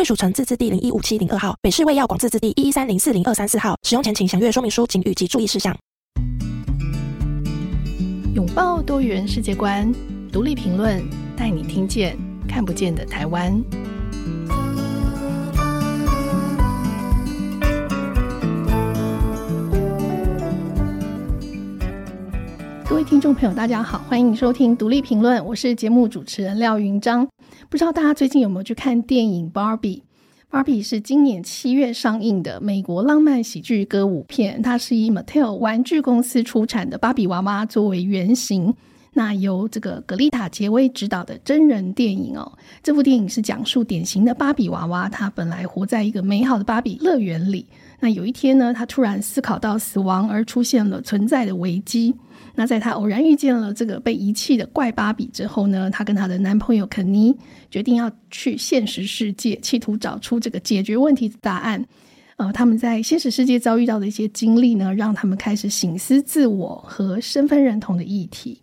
[0.00, 3.76] 贵属城自治地零一五七零二号，北市卫药广自治地一一三零四零二三四号。
[3.82, 5.76] 使用前请详阅说明书、警语及注意事项。
[8.34, 9.94] 拥抱多元世界观，
[10.32, 11.02] 独立评论
[11.36, 12.16] 带你听见
[12.48, 13.62] 看不见的台湾。
[22.88, 27.28] 各位听众朋友，大家好，欢迎收听独立评论，我是节目主持人廖云章。
[27.70, 29.98] 不知道大家最近有没有去看电影《芭比》？
[30.50, 38.74] 《芭比》是今年七月上映的美国浪漫喜剧歌舞片，它是以 Mattel 玩具公司出产的芭比娃娃作为原型，
[39.12, 42.58] 那由这个格丽塔·杰威执导的真人电影哦。
[42.82, 47.64] 这部电影是讲述典型的芭比娃娃，它本来活在一个美好的芭比乐园里，
[48.00, 52.16] 那有一天呢，她突然思考到死亡而出现了存在的危机。
[52.54, 57.36] 那在她偶然遇见了这个被遗弃的怪芭比之后呢，她跟她的男朋友肯尼
[57.70, 61.84] 决定要去现实世界，企图找出这个解决问题的答案。
[62.36, 68.58] 呃，他们在现实世界遭遇到的一些经历呢，让他们开始醒思自我和身份认同的议题。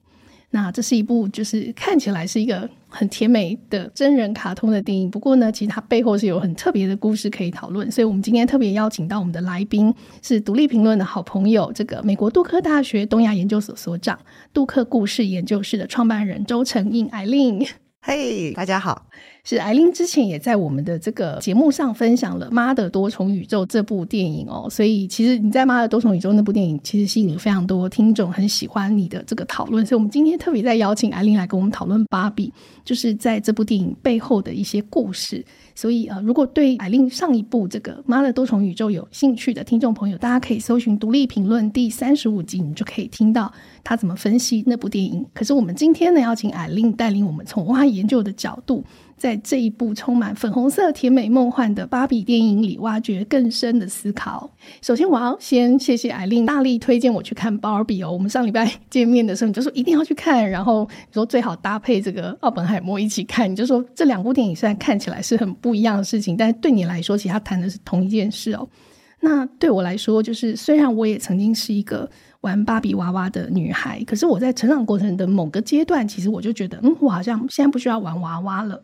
[0.49, 7.91] 那这是一部就是看起来是一个很甜美的真人卡通的电影，不过呢，其实它背后是有很特别的故事可以讨论。
[7.91, 14.17] 所以，我们今天特别邀请到我们的来宾是独立评论的好朋友，这个美国杜克大学东亚研究所所长、
[14.53, 17.65] 杜克故事研究室的创办人周成印艾琳。
[18.01, 19.07] 嘿大家好。
[19.49, 32.51] 是艾琳之前也在我们的这个节目上分享了《妈的多重宇宙》这部电影哦，所以其实你在《妈的多重宇宙》那部电影其实吸引了非常多听众很喜欢你的这个讨论，所以我们今天特别在邀请艾琳来跟我们讨论芭比，
[32.83, 35.41] 就是在这部电影背后的一些故事。
[35.73, 43.49] 所以呃，如果对艾琳上一部这个《妈的多重宇宙》有兴趣的听众朋友，大家可以搜寻独立评论第三十五集，你就可以听到
[43.81, 45.25] 他怎么分析那部电影。
[45.33, 48.83] 可是我们今天呢，要请艾琳带领我们从文化研究的角度。
[49.17, 54.49] 在这一部充满粉红色、甜美、梦幻的芭比电影里，挖掘更深的思考。
[54.81, 58.11] 首先，我要先谢谢艾琳大力推荐我去看芭比哦。
[58.11, 63.49] 我们上礼拜见面的时候，你就说一定要去看，然后你说最好搭配这个奥本海默一起看。
[63.51, 68.69] 你就说这两部电影虽然看起来是很不一样的事情，但是对你来说，其实它谈的是同一件事哦。
[69.21, 72.07] 那对我来说，就是虽然我也曾经是一个
[72.41, 78.79] 玩芭比娃娃的女孩，可是我在成长过程的某个阶段，其实我就觉得，嗯，我好像现在不需要玩娃娃了。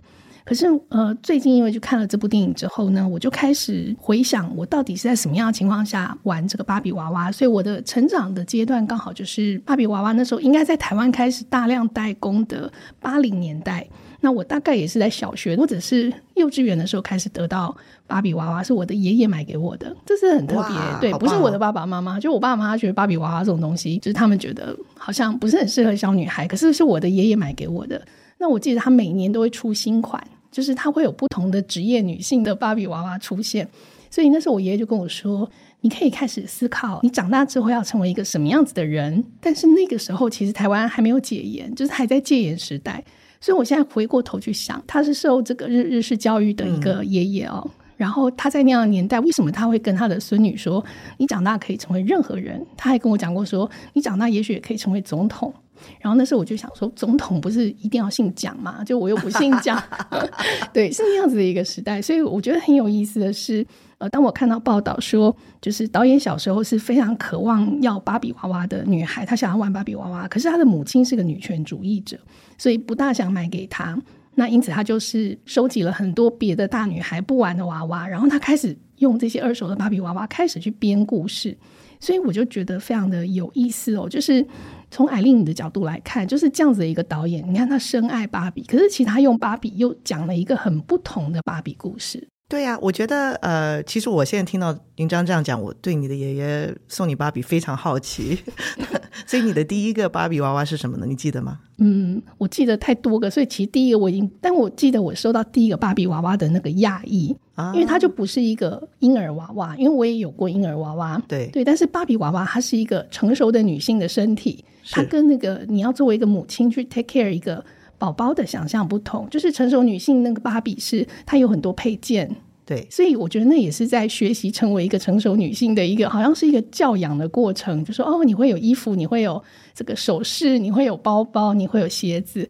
[0.46, 7.32] 可是，呃，最近因为就看了这部电影之后呢，我就开始回想，我到底是在什么样的情况下玩这个芭比娃娃。
[7.32, 13.88] 所以我的成长的阶段刚好就是芭比娃娃那时候应该在台湾开始大量代工的八零年代。
[14.20, 17.76] 那我大概也是在小学或者是幼稚园的时候开始得到
[18.08, 20.78] 芭比娃娃，是我的爷爷买给我的，这是很特别。
[21.02, 28.02] 对，不是我的爸爸妈妈，就我爸妈觉得芭比娃娃这种东西，就是他们觉得好像不是很适合小女孩，可是是我的爷爷买给我的。
[28.38, 30.22] 那我记得他每年都会出新款，
[30.54, 33.68] 就是他会有不同的职业女性的芭比娃娃出现，
[34.12, 35.50] 所以那时候我爷爷就跟我说
[35.82, 43.04] ：“你可以开始思考，你长大之后要成为一个什么样子的人。”但是那个时候其实台湾还没有解严，就是还在戒严时代。
[43.42, 50.82] 所以我现在回过头去想，他是受这个日日式教育的一个爷爷哦，嗯、然后他在那样的年代，为什么他会跟他的孙女说
[51.18, 55.54] ：“你长大可以成为任何人？”他还跟我讲过说：“你长大也许也可以成为总统。”
[56.00, 58.84] 然后那时候我就想说，总统不是一定要姓蒋嘛？
[58.84, 59.82] 就我又不姓蒋，
[60.74, 62.02] 对，是那样子的一个时代。
[62.02, 63.66] 所以我觉得很有意思的是，
[63.98, 72.18] 呃，当我看到报道说，就是导演小时候是非常渴望要芭比娃娃的女孩，她想要玩芭比娃娃，可是她的母亲是个女权主义者，
[72.58, 73.98] 所以不大想买给她。
[74.36, 81.56] 那因此她就是收集了很多别的大女孩不玩的娃娃，然后她开始用这些二手的芭比娃娃开始去编故事。
[82.00, 84.46] 所以我就觉得非常的有意思哦，就是。
[84.94, 87.44] 从艾丽你的角度来看，就是这样子的一个导演。
[87.52, 92.30] 你看他深爱芭比，可是其他用芭比又讲了一个很不同的芭比故事。
[92.54, 98.38] 对呀、啊，我觉得呃，其实我现在听到云章这样讲，我对你的爷爷送你芭比非常好奇。
[99.26, 101.08] 所以你的第一个芭比娃娃是什么呢？
[101.08, 101.62] 你记得吗？
[101.80, 111.20] 嗯，我记得太多个，所以其实第一个我已经，但我记得我收到第一个芭比娃娃的那个讶异，啊、因为它就不是一个婴儿娃娃，因为我也有过婴儿娃娃。
[111.28, 117.66] 对对，但是芭比娃娃它是一个成熟的女性的身体，它跟那个你要作为一个母亲去 take care 一个。
[118.04, 122.30] 宝宝的想象不同，就是成熟女性那个芭比是她有很多配件。
[122.66, 127.82] 对，所以我觉得那也是在学习成为一个成熟女性的一个，好像是一个教养的过程。
[127.86, 129.42] 就说哦，你会有衣服，你会有
[129.74, 132.50] 这个首饰，你会有包包，你会有鞋子。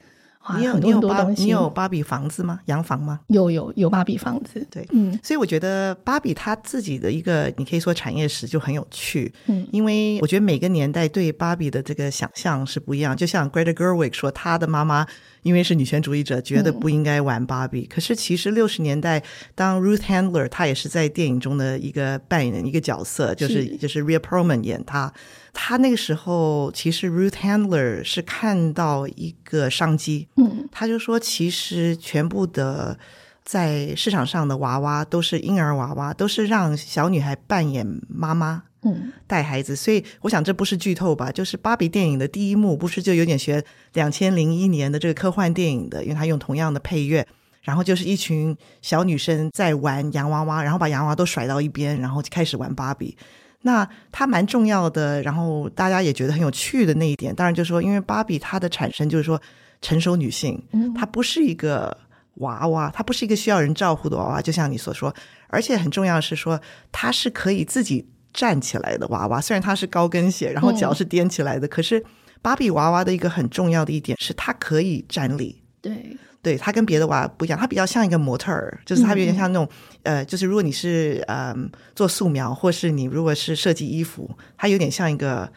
[0.57, 0.99] 你有你有，
[1.37, 2.59] 你有芭比房子吗？
[2.65, 3.21] 洋房吗？
[3.27, 4.65] 有有有芭比房子。
[4.69, 9.33] 对，嗯，所以我觉得芭比它自己的一个，你可以说产业史就很有趣。
[9.45, 13.15] 嗯，因为我觉得每个年代对芭比的这个想象是不一样。
[13.15, 15.07] 就像 Greta Gerwig 说，她的妈妈
[15.43, 17.81] 因为是女权主义者，觉得不应该玩芭比。
[17.83, 19.23] 嗯、可是其实六十年代，
[19.55, 25.13] 当 Ruth Handler 她也是在电影中的一个扮演一个角色，就是就是 Rhea Perlman 演她。
[25.53, 32.97] 他那个时候，其实 Ruth Handler 是看到一个商机，嗯，他就说，其实全部的
[33.43, 39.75] 在市场上的娃娃都是婴儿娃娃，都是让小女孩扮演妈妈，嗯，带孩子。
[39.75, 41.31] 所以，我想这不是剧透吧？
[41.31, 43.63] 就是芭比电影的第一幕，不是就有点学
[43.93, 47.25] 两千零一年的这个科幻电影的，因为他用同样的配乐，
[47.61, 53.15] 然后就是一群小女生在玩洋娃娃，然后把洋娃娃都甩到一边，然后就开始玩芭比。
[53.63, 59.41] 那它蛮重要的，然后大家也觉得很有趣的那一点，当然就是说，因为芭比它的产生就是说
[59.81, 60.61] 成熟女性，
[60.95, 61.97] 她不是一个
[62.35, 65.13] 娃娃，她不是一个需要人照顾的娃娃，就像你所说，
[65.47, 66.59] 而且很重要的是说，
[66.91, 72.03] 她是可以自己站起来的娃娃，虽然她是高跟鞋，然后脚是踮起来的，可是
[72.41, 76.17] 芭比娃娃的一个很重要的一点是她可以站立，对。
[76.43, 79.65] 对，它跟别的娃不一样，它比较像一个模特儿，就是它有点像那种，
[80.03, 81.55] 嗯、呃，就是如果你是呃
[81.95, 85.49] 做素描，或是你如果是设计衣服，它有点像一个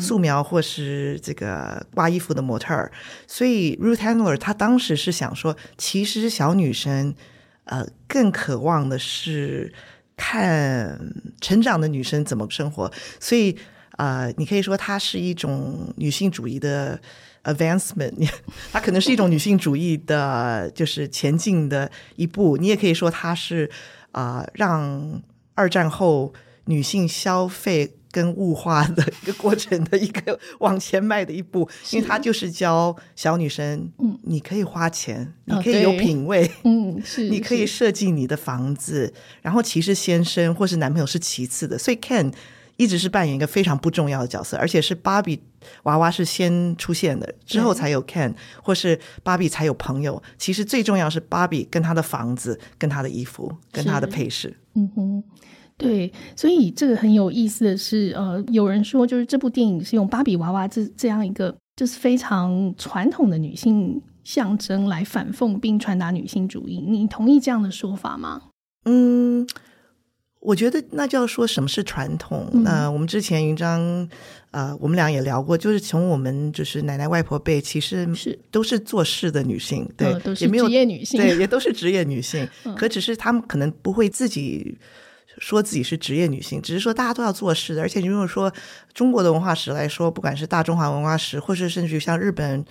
[0.00, 2.90] 素描或是这个挂衣服的模特儿。
[3.28, 7.14] 所以 Ruth Handler 她当时是想说，其实小女生
[7.66, 9.72] 呃更渴望的是
[10.16, 10.98] 看
[11.40, 12.90] 成长的女生怎么生活，
[13.20, 13.56] 所以
[13.98, 17.00] 呃，你可以说它是一种女性主义的。
[17.44, 18.28] Advancement，
[18.72, 22.56] 它可能是一种女性主义的，就是前进的一步。
[22.56, 23.70] 你也可以说它是
[24.12, 25.22] 啊、呃，让
[25.54, 26.32] 二战后
[26.64, 31.68] 女性消费跟物化的一个过程的一个 往前迈的一步。
[31.90, 39.12] 因为它就是教小女生，嗯，你可以花钱，你可以有品味，嗯，是，你可以设计你的房子，
[39.42, 41.76] 然后其实先生或是男朋友是其次的。
[41.76, 42.32] 所以 Ken
[42.76, 45.40] 一直是扮演一个非常不重要的角色，而且是芭比
[45.84, 50.22] 娃娃是先出现的，之后才有 Ken，或是芭比才有朋友。
[50.36, 54.56] 其实最重要是芭比跟她的房子、跟她的衣服、跟她的配饰。
[54.74, 55.24] 嗯哼，
[55.76, 66.78] 对，所以这个很有意思的是，呃，有人说就是这部电影是用芭比娃娃这这样一个就是非常传统的女性象征来反讽并传达女性主义。
[66.80, 68.42] 你同意这样的说法吗？
[68.84, 69.46] 嗯。
[70.44, 72.46] 我觉得那就要说什么是传统。
[72.52, 73.80] 那、嗯呃、我们之前云章，
[74.50, 82.46] 呃，我们俩也聊过，就是从我们就是奶奶外婆辈，其实是都是做事的女性，对，呃、都是职业女性，对，也都是职业女性。
[82.64, 84.76] 嗯、可只是她们可能不会自己
[85.38, 87.80] 说自己是职业女性，只是说大家都要做事的。
[87.80, 88.52] 而且你如果说
[88.92, 92.62] 中国的文化史来说，不管是大中华文化史，或是甚至于像日本，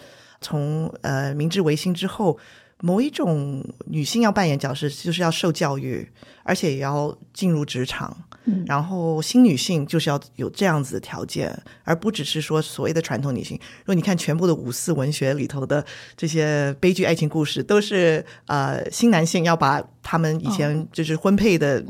[0.41, 2.37] 从呃明治维新之后。
[2.85, 6.05] 某一种女性要扮演角色，就是要受教育，
[6.43, 8.15] 而且也要进入职场。
[8.43, 13.57] 嗯，然后新女性就是要有这样子的条件，而不只是说所谓的传统女性。
[13.79, 15.85] 如果你看全部的五四文学里头的
[16.17, 21.81] 这些悲剧爱情故事，都是呃新男性要把他们以前就是婚配的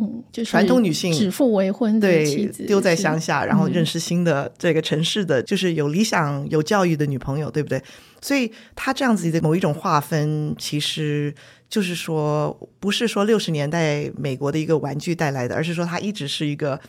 [0.46, 7.82] 传统女性指腹为婚的妻子，对，丢在乡下，然后认识新的这个城市的就是有理想、有教育的女朋友，对不对？
[8.24, 11.36] 所以他这样子的某一种划分，其实
[11.70, 16.80] 就是说，不是说六十年代美国的一个玩具带来的，而是说它一直是一个，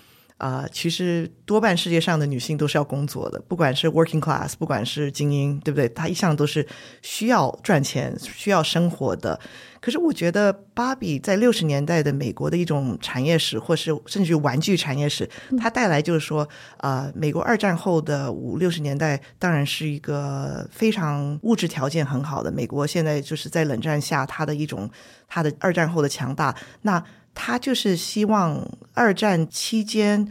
[0.45, 5.89] 呃，其实多半世界上的女性都是要工作的，不管是 working class，不管是精英，对不对？
[5.89, 6.67] 她一向都是
[7.01, 9.41] 需要赚钱、需要生活的。
[9.81, 15.27] 可是我觉得芭比在六十年代的美国的一种产业史，或是甚至于玩具产业史，
[15.59, 16.47] 它带来就是说，
[16.77, 22.87] 呃，美国二战后的五六十年代，当然是一个非常物质条件很好的美国。
[22.87, 24.91] 现在就是在冷战下，它的一种
[25.27, 27.03] 它的二战后的强大，那
[27.35, 30.31] 他就是希望二战期间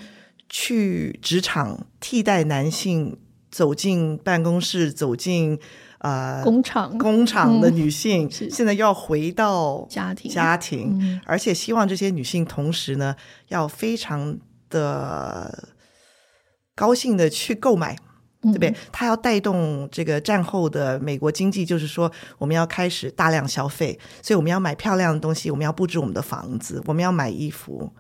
[0.50, 3.18] 去职场替代男性
[3.52, 5.60] 走进办公室，走进。
[6.00, 6.98] 呃，工厂。
[6.98, 10.30] 工厂的女性、嗯、现在要回到家庭。
[10.30, 13.16] 家庭，嗯、而且希望这些女性同时呢，
[13.48, 14.38] 要非常
[14.70, 15.70] 的
[16.76, 17.98] 高兴的去购买，
[18.44, 18.76] 对不对？
[18.92, 27.92] 它要带动这个战后的美国经济，就是说我们要开始大量消费，所以我们要买漂亮的东西，我们要布置我们的房子，我们要买衣服，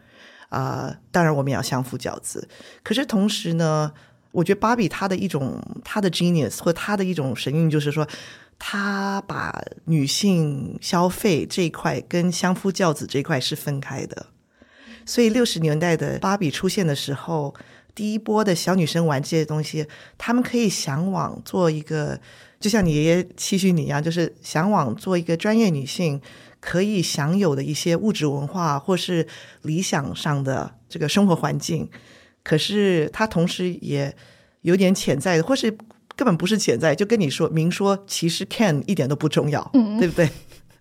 [0.49, 2.47] 啊、呃，当然我们也要相夫教子。
[2.83, 3.91] 可是同时呢，
[4.31, 8.07] 我觉得芭比她的一种她的 genius 或她的一种神韵，就是说，
[8.59, 14.27] 他把女性消费这一块跟相夫教子这一块是分开的。
[15.05, 17.53] 所以六十年代的芭比出现的时候，
[17.95, 19.85] 第一波的小女生玩这些东西，
[20.17, 22.19] 她们可以向往做一个，
[22.59, 26.19] 就像你爷爷期许你一样，就是向往做一个专业女性
[26.59, 29.27] 可以享有的一些物质文化或是
[29.61, 31.89] 理想上的这个生活环境。
[32.43, 34.15] 可是她同时也
[34.61, 35.69] 有点潜在的，或是
[36.15, 40.29] 根本不是潜在，就跟你说明说，其实 can 一点都不重要，嗯，对不对？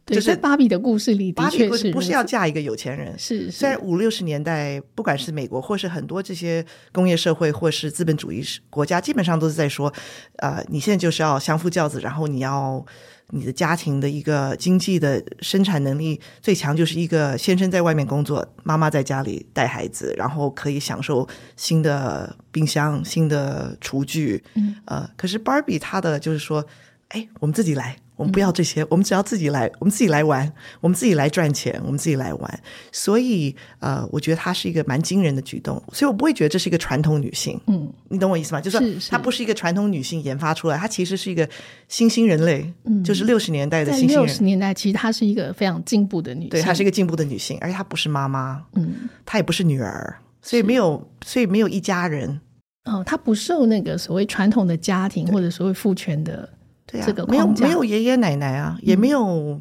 [0.05, 3.17] 对，就是芭比的故事里，的确是不是要嫁一个有钱人。
[3.17, 9.93] 是，虽然五六十年代，不管是美国，或是很多这些工业社会，或是资本主义国家，基本上都是在说，
[10.39, 12.85] 呃，你现在就是要相夫教子，然后你要
[13.31, 24.43] 你的家庭的一个经济的生产能力最强，就是一个先生在外面工作，妈妈在家里带孩子，然后可以享受新的冰箱、新的厨具。
[24.55, 26.67] 嗯，呃，可是芭比她的就是说，
[27.11, 27.97] 哎，我们自己来。
[28.23, 30.51] 我们不要这些，我们只要自己来，我们自己来玩，
[30.81, 32.61] 我们自己来赚钱，我们自己来玩。
[32.93, 35.83] 所以，呃，我觉得她是一个蛮惊人的举动。
[35.93, 37.61] 所以我不会觉得这是一个传统女性。
[37.67, 38.61] 嗯，你懂我意思吗？
[38.61, 38.79] 就是
[39.11, 41.49] 她，不是一个传统女性研发出来，她其实是一个
[41.89, 42.73] 新兴人类。
[42.85, 44.19] 嗯，就是六十年代的新兴人。
[44.19, 46.51] 六十年代，其实她是一个非常进步的女性。
[46.51, 48.63] 对，她是一个进步的女性，而且她不是妈妈。
[48.75, 52.41] 嗯，她也不是女儿，所以没有，所以没有一家人。
[52.85, 56.49] 哦，她不受那个所谓传统的家庭或者所谓父权的。
[56.93, 59.61] 对啊，没有没有爷爷奶奶啊，也没有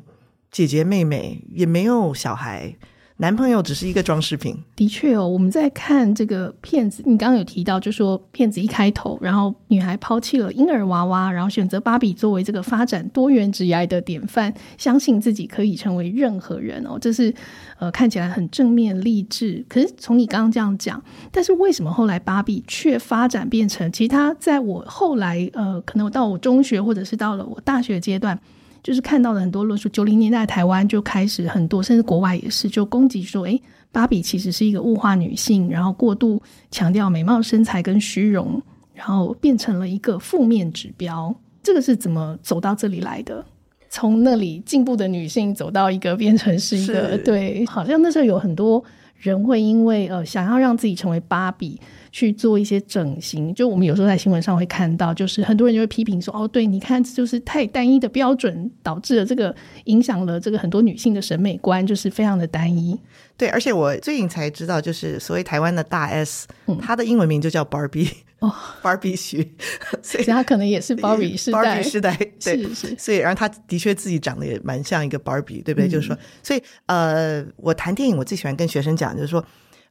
[0.51, 2.75] 姐姐妹妹，嗯、也没有小孩，
[3.21, 4.57] 男朋友只是一个装饰品。
[4.75, 17.31] 的确哦，我们在看这个片子，你刚刚有提到，就说片子一开头，然后女孩抛弃了婴儿娃娃，然后选择芭比作为这个发展多元职业的典范，相信自己可以成为任何人哦，这是
[17.77, 19.63] 呃看起来很正面励志。
[19.69, 20.99] 可是从你刚刚这样讲，
[21.31, 23.91] 但是为什么后来芭比却发展变成？
[23.91, 28.39] 其实他在我后来呃，可能我到我中学或者是到了我大学阶段。
[28.83, 33.61] 就是看到了很多论述，九零年代台湾就开始很多，甚至国外也是，就攻击说，诶，
[33.91, 38.61] 芭比其实是一个物化女性，然后过度强调美貌、身材跟虚荣，
[38.93, 41.33] 然后变成了一个负面指标。
[41.63, 43.45] 这个是怎么走到这里来的？
[43.89, 48.81] 从那里进步的女性走到一个变成是一个是对，好像那时候有很多
[49.21, 51.79] 人会因为呃想要让自己成为芭比。
[52.13, 62.99] 去做一些整形，就我们有时候在新闻上会看到，就是很多人就会批评说：“哦，对，你看，这就是太单一的标准，导致了这个影响了这个很多女性的审美观，就是非常的单一。”
[63.37, 66.49] 对，而且我最近才知道，就是所谓台湾的大 S，
[66.81, 68.09] 她的英文名就叫 Barbie
[68.41, 69.55] 哦，Barbie 徐，
[70.03, 72.95] 所以他可能也是 Barbie 时代，Barbie 时代，对，是是。
[72.99, 75.87] 所以，然后他的确自己长得也蛮像一个 Barbie，对不对？
[75.87, 79.43] 嗯、就是说，所以呃，我谈电影，我最喜欢跟学生讲，就是说。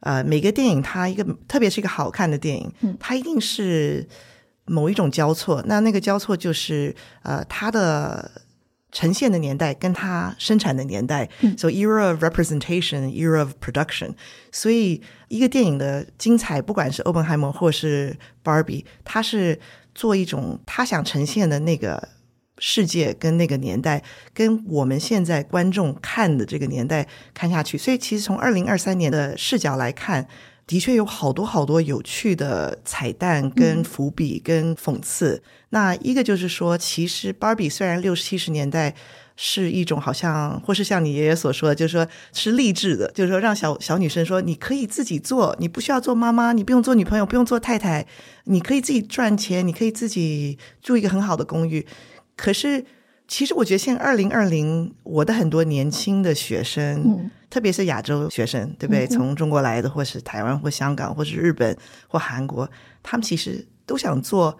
[0.02, 4.08] 呃，每个电影它一个，特别是一个好看的电影，它一定是
[4.64, 5.62] 某一种交错。
[5.66, 8.30] 那那个交错就是呃，它的
[8.92, 11.28] 呈现的年代跟它生产的年代。
[11.56, 14.14] So era of representation, era of production。
[14.52, 19.58] 所以一个电影的精彩，不管是欧本海默或是 Barbie，它是
[19.94, 22.08] 做一种他想呈现的那个。
[22.62, 24.04] 世界跟那个年代，
[24.34, 30.28] 跟我们现在观众看的这个年代看下去，所以其实从二零二三年的视角来看，
[30.70, 35.34] 的确有好多好多有趣的彩蛋、跟伏笔、跟讽刺。
[35.34, 38.94] 嗯、那一个就是说，其实芭比虽然六七十年代
[39.34, 48.06] 是一种好像，或是像你爷爷所说的，就是说是励志的，就是说让小小女生说你可以自己做，你不需要做妈妈，你不用做女朋友，不用做太太，
[48.44, 51.84] 你可以自己赚钱，你可以自己住一个很好的公寓。
[52.36, 52.84] 可是，
[53.30, 59.06] 其实我觉得，现在二零二零，我的很多年轻的学生，嗯、特别是亚洲学生，对不对？
[59.06, 61.76] 嗯、从中国来的，或是台湾，或香港，或是日本，
[62.08, 62.68] 或韩国，
[63.04, 64.58] 他们其实都想做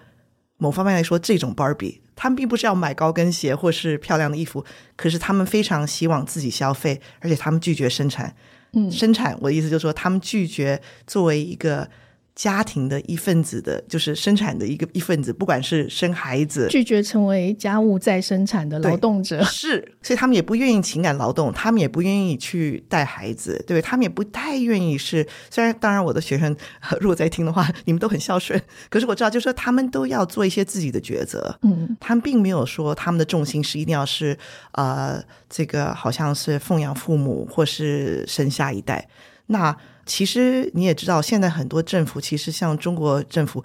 [0.56, 2.00] 某方面来说这种芭比。
[2.14, 8.32] 他们并不是要买高跟鞋或是漂亮的衣服，可是他们非常希望自己消费，而且他们拒绝生产。
[8.74, 11.90] 嗯，生产，我的意思就是说，他们拒绝作为一个。
[12.34, 25.26] 家庭的一份子的，就是生产的一个一份子，不管是生孩子，拒绝成为家务再生产的劳动者，是，所以他们也不愿意情感劳动，他们也不愿意去带孩子，对，他们也不太愿意是。
[25.50, 26.56] 虽然当然，我的学生
[27.00, 31.58] 如果在听的话，你们都很孝顺，可是我知道，就是说他们都要做一些自己的抉择。
[31.62, 34.36] 嗯，他们并没有说他们的重心是一定要是
[34.72, 39.06] 呃，这个好像是奉养父母或是生下一代。
[39.46, 39.76] 那
[40.12, 43.62] 其实你也知道，现在很多政府其实像中国政府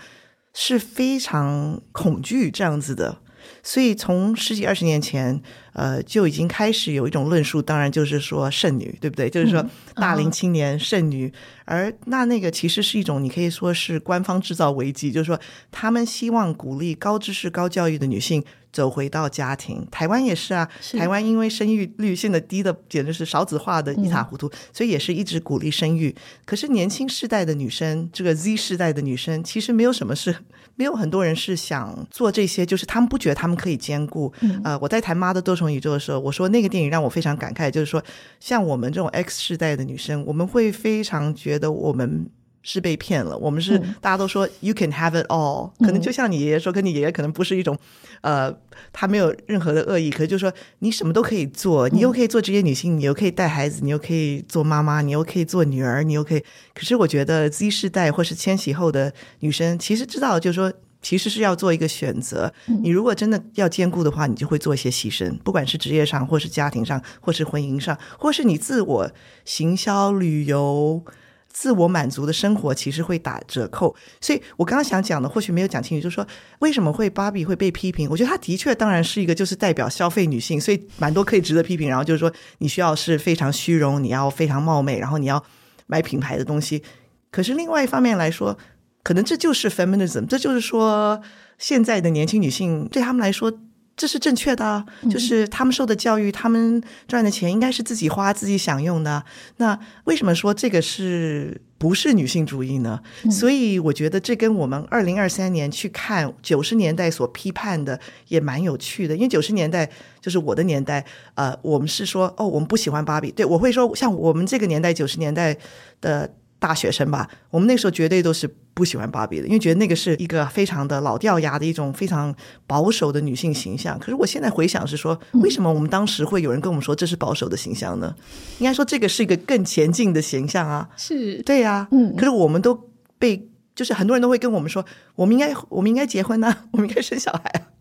[0.53, 3.17] 是非常恐惧这样子的，
[3.65, 5.41] 所以从十几二十年前，
[5.73, 9.27] 呃，就已经开始有一种论述，当然就是说剩女，对不对？
[9.27, 11.33] 就是说大龄青年剩女，
[11.65, 15.37] 而那那个其实是一种你可以说是官方制造危机，就是说
[15.71, 19.85] 他们希望鼓励高知识、高教育的女性走回到家庭。
[19.89, 26.15] 台湾也是啊，是台湾因为生育率现在低的简直是少子化的一塌糊涂，嗯、所以也是一直鼓励生育。
[26.45, 30.35] 可是年轻世代的女生，这个 Z 世代的女生，其实没有什么是，
[30.75, 34.31] 没有很多人是想做这些，就是他们不觉得他们可以兼顾。
[34.41, 38.03] 嗯、呃，我在谈《妈的多重宇宙》的时候，我说那个电影让我非常感慨，就是说
[38.39, 42.29] 像我们这种 X 世代的女生，我们会非常觉得我们。
[42.67, 47.77] 是被骗了，我们是、嗯、大家都说 you can have it all，可能就像你爷爷说，跟、嗯、你爷爷可能不是一种，
[48.21, 48.51] 呃，
[48.91, 56.43] 他没有任何的恶意，可是就是说你什么都可以做，你又可以做职业女性，你又可以带孩子，你又可以做妈妈，你又可以做女儿，你又可以。
[56.73, 60.73] 可是我觉得 Z 世代或是千禧后的女生，其实知道就是说，
[61.05, 62.51] 其实是要做一个选择。
[62.81, 69.11] 你如果真的要兼顾的话，你就会做一些牺牲，不管是职业上，或是家庭上，或是婚姻上，或是你自我
[69.45, 71.03] 行销旅游。
[71.47, 76.27] 自我满足的生活其实会打折扣，所以我刚刚想讲的或许没有讲清楚，就是说
[76.59, 78.09] 为什么会芭比会被批评？
[78.09, 81.87] 我觉得她的确当然是一个就是代表消费女性，所以蛮多可以值得批评。
[81.87, 85.41] 然后就是说你需要是非常虚荣，你要非常貌美，然后你要
[85.87, 86.83] 买品牌的东西。
[87.31, 88.57] 可是另外一方面来说，
[89.05, 91.21] 可能这就是 feminism，这就是说
[91.57, 93.53] 现在的年轻女性对他们来说。
[93.97, 99.23] 这是正确的，就是他们受的教育，他们赚的钱应该是自己花、自己享用的。
[99.55, 102.99] 那为什么说这个是不是女性主义呢？
[103.31, 107.97] 所以我觉得这跟我们二零二三年去看九十年代所批判的
[108.27, 109.15] 也蛮有趣的。
[109.15, 113.31] 因为九十年代就是我的年代，呃，我们是说哦，我们不喜欢芭比。
[113.31, 115.55] 对，我会说，像我们这个年代九十年代
[116.01, 116.29] 的。
[116.65, 122.33] 大学生吧，我们那时候绝对都是不喜欢芭比的，因为觉得那个是一个非常的老掉牙的一种非常
[122.65, 123.99] 保守的女性形象。
[123.99, 128.15] 可是我现在回想是说，为什么我们当时会有人跟我们说这是保守的形象呢？
[128.57, 132.15] 应该说这个是一个更前进的形象啊，是对呀、啊，嗯。
[132.15, 137.74] 可是我们都被就是很多人都会跟我们说，我们应该我们应该结婚呢、啊， 我们应该生小孩啊。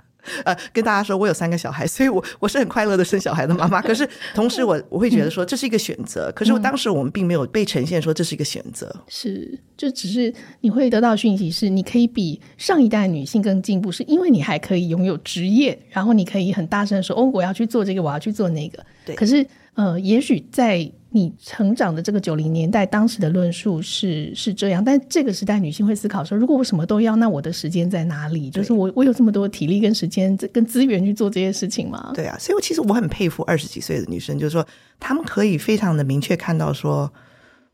[0.45, 3.81] 呃，跟大家说，我有三个小孩，所以我我是很快乐的生小孩的妈妈。
[3.81, 6.33] 可是同时我，我我会觉得说这是一个选择。
[6.35, 8.95] 可是我当时我们并没有被呈现说这是一个选择。
[9.09, 19.15] 是，就只是你会得到讯息是，你可以比上一代女性更进步，是因为你还可以拥有职业，然后你可以很大声的说：“哦，我要去做这个，我要去做那个。”对。
[19.15, 20.91] 可是，呃，也许在。
[21.15, 28.51] 你成长的这个九零年代，当时的论述是是这样，但这个时代女性会思考说：如果我什么都要，那我的时间在哪里？
[28.51, 32.11] 就是我我有这么多体力跟时间跟资源去做这些事情吗？
[32.17, 34.67] 对啊，所以我其实我很佩服二十几岁的女生，就是说
[34.99, 37.13] 她们可以非常的明确看到说，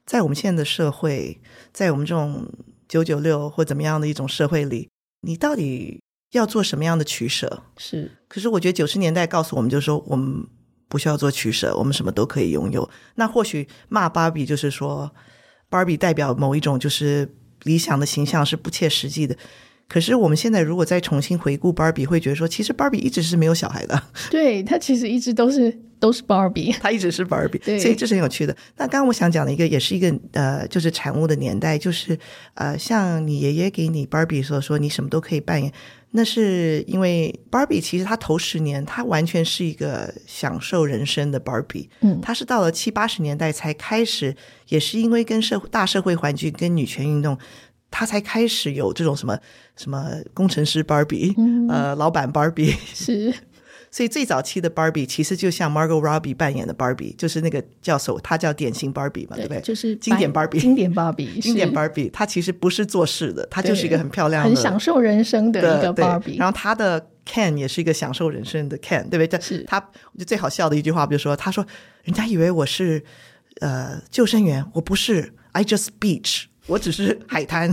[0.04, 1.40] 在我们现在的社会，
[1.72, 2.46] 在我们这种
[2.88, 4.90] 九九六或怎么样的一种社会里，
[5.22, 5.98] 你到底
[6.32, 7.62] 要做什么样的取舍？
[7.78, 10.46] 是，可是我觉得九十年代告诉我们，就是说我们。
[10.90, 12.90] 不需要做取舍，我们什么都可以拥有。
[13.14, 15.10] 那或许骂芭比就是说，
[15.68, 19.36] 芭比代表某一种就是理想的形象是不切实际的。
[19.90, 24.00] 可是我们现在如果再重新回顾芭比，会觉得说，其实芭比一直是没有小孩的。
[24.30, 27.58] 对，她其实一直都是都是芭比， 她一直是芭比。
[27.58, 28.56] 对，所以这是很有趣的。
[28.76, 32.16] 那刚刚我想讲的一个，也是一个呃，就是产物的年代，就是
[32.54, 35.72] 呃，像你爷爷给你芭比所说，你什么都可以扮演。
[36.12, 41.88] 那是因为芭比其实她头十年，她完全是一个享受人生的芭比。
[42.00, 44.34] 嗯，她是到了七八十年代才开始，
[44.68, 47.38] 也是因为跟社会大社会环境跟女权运动，
[47.90, 49.38] 她才开始有这种什么
[49.76, 53.34] 什么工程师芭比，嗯，呃，老板芭比是。
[53.92, 59.60] 所以最早期的 Barbie 其实就像 Margot Robbie 扮演的 Barbie，就是那个教授，他叫典型 Barbie 嘛，对，对不对？
[59.62, 66.38] 就是经典 Barbie，经典 Barbie， 经典 Barbie，他其实不是做事的，他就是一个很漂亮的、很享受人生的一个 Barbie。
[66.38, 69.40] 然后他的 Ken 也是一个享受人生的 Ken，对不对？
[69.40, 71.66] 是他，我觉得最好笑的一句话，比如说，他说
[72.04, 73.02] ：“人家以为我是
[73.60, 77.68] 呃救生员，我不是，I just beach。”我只是海滩，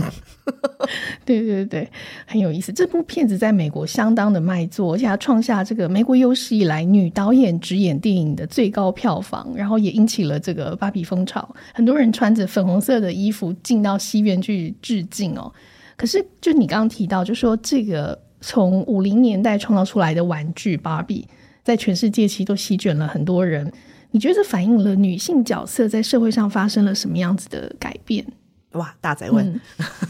[1.24, 1.88] 对对对，
[2.26, 2.72] 很有意思。
[2.72, 11.54] 这部片子在美国相当的卖座，而且它创下这个美国有史以来女导演执演电影的最高票房，然后也引起了这个芭比风潮。
[11.72, 15.52] 很多人穿着粉红色的衣服进到戏院去致敬哦。
[15.96, 21.28] 可是，就你刚刚提到，就说这个从五零年代创造出来的玩具芭比，
[21.62, 23.72] 在全世界其实都席卷了很多人。
[24.10, 28.24] 你觉得这反映了女性角色在社会上发生了什么样子的改变？
[28.72, 29.46] 哇，大宅问！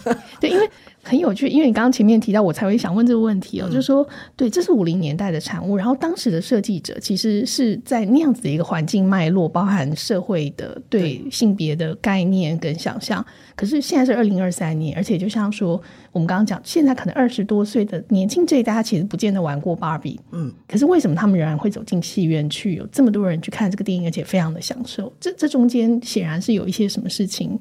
[0.04, 0.68] 嗯、 对，因为
[1.00, 13.24] 很有趣，因为你刚刚前面提到，我才会想问这个问题哦，嗯、就是说，对，这是五零年代的产物，然后当时的设计者其实是在那样子的一个环境脉络，包含社会的对性别的概念跟想象。
[13.54, 25.12] 可是现在是二零二三年，而且就像说，我们刚刚讲，现在可能二十多岁的年轻这一代，他其实不见得玩过芭比，嗯，可是为什么他们仍然会走进戏院去，有这么多人去看这个电影，而且非常的享受？
[25.20, 27.58] 这这中间显然是有一些什么事情。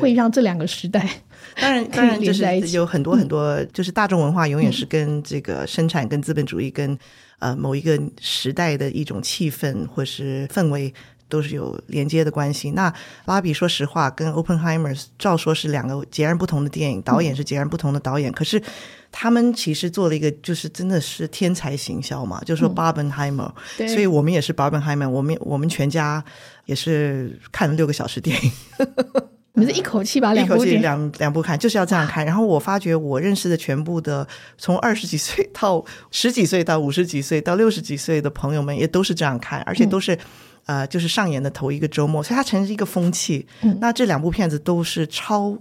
[0.00, 1.08] 会让这两个时代
[1.60, 6.98] 当然当然就是有很多很多，就是大众文化永远是跟这个生产、跟资本主义、跟
[7.38, 10.92] 呃某一个时代的一种气氛或是氛围。
[11.28, 12.70] 都是有连接的关系。
[12.70, 18.30] 那芭比说实话，跟 Oppenheimer 照说是两个截然不同的电影，导演是截然不同的导演。
[18.30, 18.62] 嗯、可是
[19.10, 23.88] 他们其实做了一个，就是真的是天才行销嘛，就是说 Barbenheimer、嗯。
[23.88, 26.24] 所以我们也是 Barbenheimer，我们我们全家
[26.66, 28.52] 也是看了六个小时电影。
[29.56, 32.24] 你们是一口气把两部一口气两两部看，就是要这样看。
[32.24, 40.14] 然后我发觉我认识的全部的从二十几岁到十几岁到五十几岁到六十几岁的朋友们，也都是这样看，而且都是。
[40.14, 40.18] 嗯
[40.66, 43.46] 呃，就是上演的头一个周末，所以它成了一个风气。
[43.60, 45.56] 嗯，那这两部片子都是超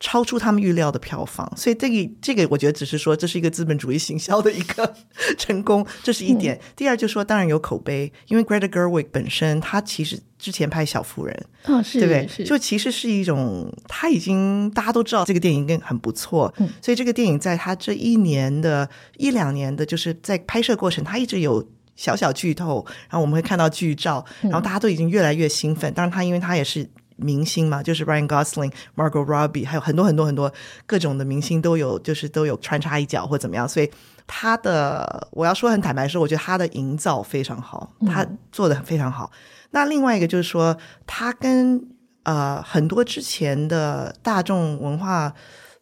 [0.00, 4.94] 超出他们预料的票房，所以这个这个，我觉得只是说这是一个资本主义行销的一个
[5.36, 6.56] 成功，这是一点。
[6.56, 12.26] 嗯、第二就是说，当然有口碑，因为 Greta Gerwig 本身，他其实之前拍小妇人，哦，是，对不对？
[12.28, 21.68] 是就其实是一种，他已经大家都知道这个电影跟很不错，嗯，所以这个电影在他这一年的一两年的，就是在拍摄过程，他一直有。
[21.96, 25.92] 小小剧透，然后我们会看到剧照，然后大家都已经越来越兴奋。
[25.92, 26.88] 当然，他因为他也是
[27.20, 30.52] 明星嘛，就是 Ryan Gosling、Margot Robbie，还有很多很多很多
[30.86, 33.68] 各种的明星都有，就是都有穿插一脚或怎么样。
[33.68, 33.90] 所以
[34.26, 39.30] 他的，我要说很坦白说，我觉得他的营造非常好，他做的非常好。
[39.70, 41.88] 那另外一个就是说，他跟
[42.24, 45.32] 呃很多之前的大众文化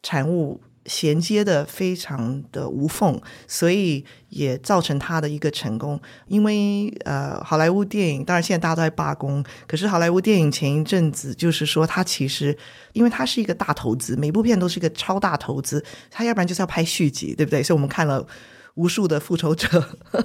[0.03, 0.61] 产物。
[0.89, 6.01] 衔接的非常的无缝，所以也造成他的一个成功。
[6.27, 12.57] 因为呃，好莱坞电影当然现在大家都在罢工，可是好莱坞电影前一阵子就是说，他其实
[12.95, 17.63] 因为它是一个大投资，每部片都是一个超大投资，他要不然就是要拍续集，对不对？
[17.63, 18.27] 所以我们看了
[18.75, 19.69] 无数的复仇者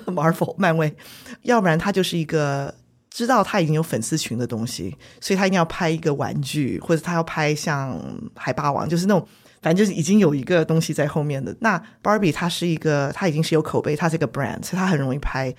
[0.06, 0.96] ，Marvel 漫威，
[1.42, 2.74] 要不然他就是一个
[3.10, 8.00] 知道他已经有粉丝群的东西，所以他一定要拍一个玩具，或者他要拍像
[8.36, 9.28] 海霸王，就是那种。
[9.64, 11.56] 反正就是已经有一个东西在后面的。
[11.62, 15.56] 那 Barbie 它是一个，它已经是有口碑，它是一个 brand，所以它很容易拍。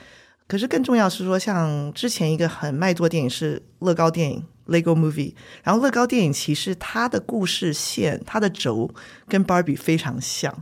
[0.46, 8.90] 可是更重要是说，像之前一个很卖座电影是乐高电影 Lego Movie，然后乐高电影其实它的故事线、它的轴
[9.26, 10.52] 跟 Barbie 非常像，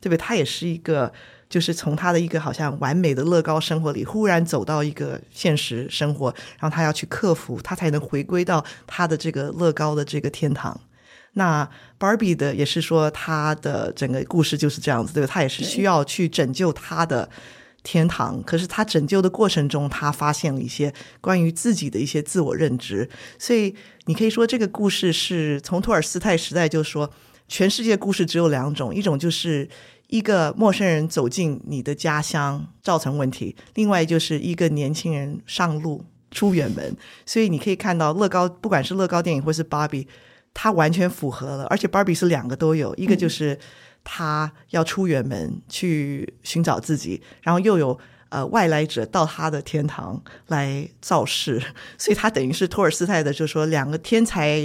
[0.00, 0.18] 对不对？
[0.18, 1.10] 它也是一个，
[1.48, 6.26] 就是从它的一个好像完美的乐高生活里，忽然走到一个现实生活，
[6.58, 10.78] 然后他要去克服，他才能回归到他的这个乐高的这个天堂。
[11.34, 11.68] 那
[11.98, 15.30] Barbie 的也是说，他的整个故事就是这样子，对吧？
[15.32, 17.28] 他也是需要去拯救他的
[17.82, 23.08] 天堂，可是他拯救的过程中，他发现了一些关于自己的一些自我认知。
[23.38, 27.10] 所以你可以说，这个故事是从托尔斯泰时代就说，
[27.48, 29.66] 全世界故事只有两种，一种就是
[30.08, 36.94] 一个陌生人走进你的家乡造成问题，另外就是一个年轻人上路出远门。
[37.24, 40.06] 所以你可以看到乐高，不管是乐高电影或是 Barbie。
[40.54, 43.58] 他完全符合了，而且 Barbie 是两个都有，一个就是
[44.04, 51.62] 他要出远门去寻找自己，然后又有呃外来者到他的天堂来造势，
[51.96, 54.60] 所以他等于是托尔斯泰的，就是说两个天才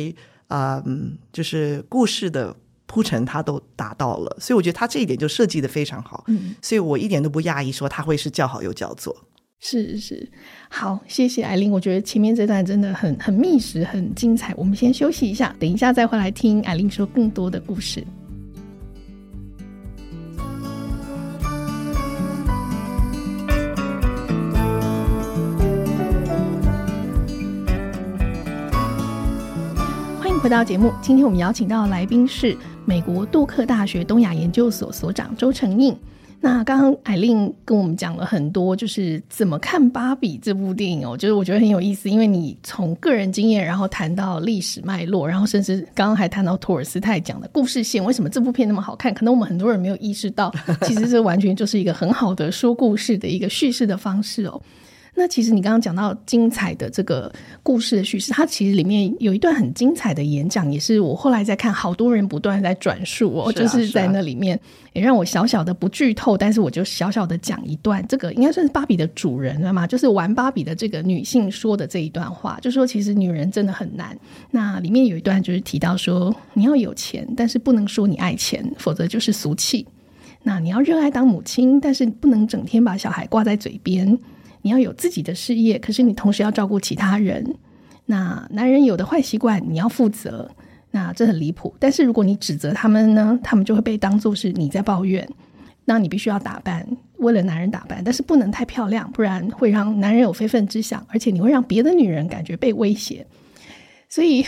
[0.48, 0.84] 啊、呃，
[1.32, 9.16] 就是故事的铺陈他都达到了，所以我觉得他这一点就设计的非常好，嗯，所以我一点都不讶异说他会是叫好又叫座。
[9.60, 10.30] 是是，
[10.70, 11.72] 好，谢谢艾琳。
[11.72, 14.54] 我觉得前面这段真的很很密实，很精彩。
[14.56, 18.04] 我们先休息一下，等一下再回来听艾琳说更多的故事。
[30.20, 35.98] 欢迎回到节目，今天我们邀请到的来宾是美国杜克大学东亚研究所所长周成印。
[36.48, 49.14] 那刚刚艾琳跟我们讲了很多，就是怎么看《芭比》这部电影哦，就是我觉得很有意思，因为你从个人经验，然后谈到历史脉络，然后甚至刚刚还谈到托尔斯泰讲的故事线，为什么这部片那么好看？
[49.14, 54.62] 可能我们很多人没有意识到，其实这完全就是一个很好的说故事的一个叙事的方式哦。
[55.20, 64.60] 那其实你刚刚讲到精彩的这个故事的叙事，它其实里面有一段很精彩的演讲，也是我后来在看，好多人不断在转述哦，是啊、就是在那里面
[64.94, 74.16] 也让我小小的不剧透，但是我就小小的讲一段，这个应该算是芭比的主人了嘛，就是玩芭比的这个女性说的这一段话，就说其实女人真的很难。
[74.52, 79.88] 那里面有一段就是提到说，你要有钱，但是不能说你爱钱，否则就是俗气。
[80.44, 84.18] 那你要热爱当母亲，但是不能整天把小孩挂在嘴边。
[84.62, 87.56] 你要有自己的事业，可是你同时要照顾其他人。
[88.06, 90.50] 那男人有的坏习惯，你要负责。
[90.92, 91.76] 那这很离谱。
[91.80, 95.28] 但是如果你指责他们呢，他们就会被当做是你在抱怨。
[95.86, 96.86] 那你必须要打扮，
[97.18, 103.26] 为了男人打扮，但是不能太漂亮，不然会让男人有非分之想，而且你会让别的女人感觉被威胁。
[104.10, 104.42] 所以，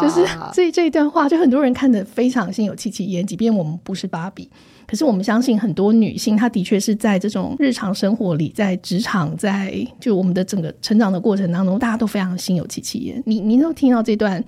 [0.00, 3.26] 就是这这一段话，就很多人看得非常心有戚戚焉。
[3.26, 4.50] 即便我们不是芭比，
[4.90, 13.22] 可是我们相信很多女性，她的确是在这种日常生活里，在职场，在就我们的整个成长的过程当中，大家都非常心有戚戚焉。
[13.24, 14.44] 你你都听到这段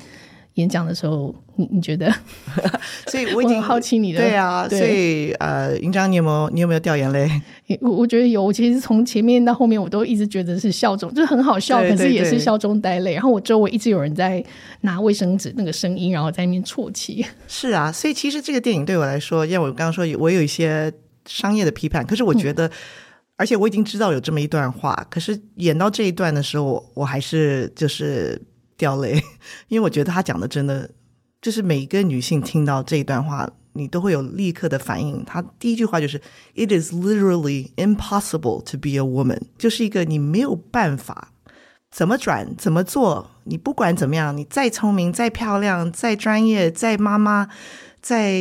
[0.55, 2.13] 演讲的时候，你你觉得？
[3.09, 7.29] 所以我已经 我好奇你的对啊，对所以呃，营长，你有没有你有没有掉眼泪？
[7.81, 13.15] 我我觉得有，我其实从前面到后面，我都一直觉得是笑中，就是很好笑，对对对，可是也是笑中带泪。
[13.15, 14.45] 然后我周围一直有人在
[14.83, 17.25] 拿卫生纸那个声音，然后在那边啜泣。
[17.49, 20.93] 是啊，所以其实这个电影对我来说，因为我刚刚说我有一些
[21.27, 22.71] 商业的批判，可是我觉得，嗯、
[23.37, 28.41] 而且我已经知道有这么一段话，可是演到这一段的时候，我还是就是。
[28.83, 29.15] 掉泪，
[29.71, 30.91] 因为我觉得他讲的真的
[31.41, 35.25] 就是每一个女性听到这一段话，你都会有立刻的反应。
[35.25, 36.21] 他第一句话就是
[36.57, 41.29] “It is literally impossible to be a woman”，就是一个你没有办法
[41.93, 47.49] 怎么转怎么做，你不管怎么样，你再聪明、再漂亮、再专业、再妈妈。
[48.03, 48.35] 在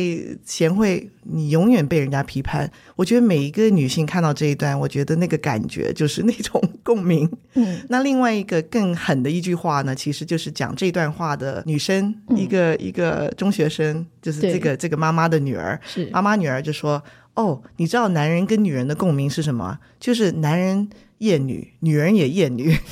[0.44, 2.68] 贤惠，你永远被人家批判。
[2.96, 7.30] 我觉得每一个女性看到这一段，我觉得那个感觉就是那种共鸣。
[7.54, 15.80] 嗯， 那另外一个更狠的一句话呢，其实就是讲这段话的女生，嗯、一个一个中学生，就是这个这个妈妈的女儿。
[15.84, 17.00] 是妈妈女儿就说
[17.34, 19.78] ：“哦，你知道男人跟女人的共鸣是什么？
[20.00, 22.76] 就是男人厌女，女人也厌女。”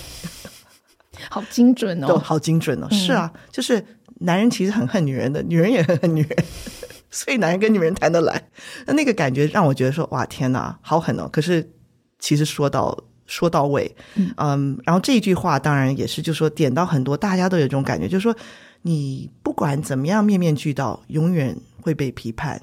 [1.29, 2.87] 好精准哦， 好精准哦。
[2.89, 3.85] 嗯、是啊，就是。
[4.21, 6.45] 男人其实很恨女人的，女人也很恨女人，
[7.11, 8.43] 所以男人跟女人谈得来，
[8.87, 11.29] 那那个感觉让我觉得说哇天哪，好狠哦！
[11.33, 11.71] 可是
[12.19, 18.37] 其实说到说到位，嗯，嗯，然后这一句话当然也是，就是说点到很多大家都有这种感觉，就是说
[18.83, 22.61] 你不管怎么样面面俱到，永远会被批判。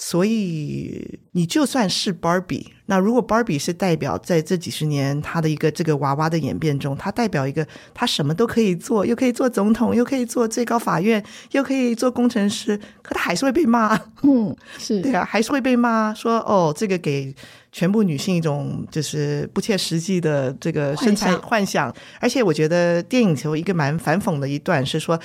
[0.00, 14.00] 所以你就算是 Barbie，那如果 Barbie 是代表在这几十年他的一个这个娃娃的演变中，他代表一个他什么都可以做，又可以做总统，又可以做最高法院，又可以做工程师，可他还是会被骂。
[14.22, 17.34] 嗯，是对啊，还是会被骂说哦，这个给
[17.72, 21.90] 全部女性一种就是不切实际的这个身材幻想。
[21.90, 21.94] 幻想。
[22.20, 25.18] 而且我觉得电影球一个蛮反讽的一段是说。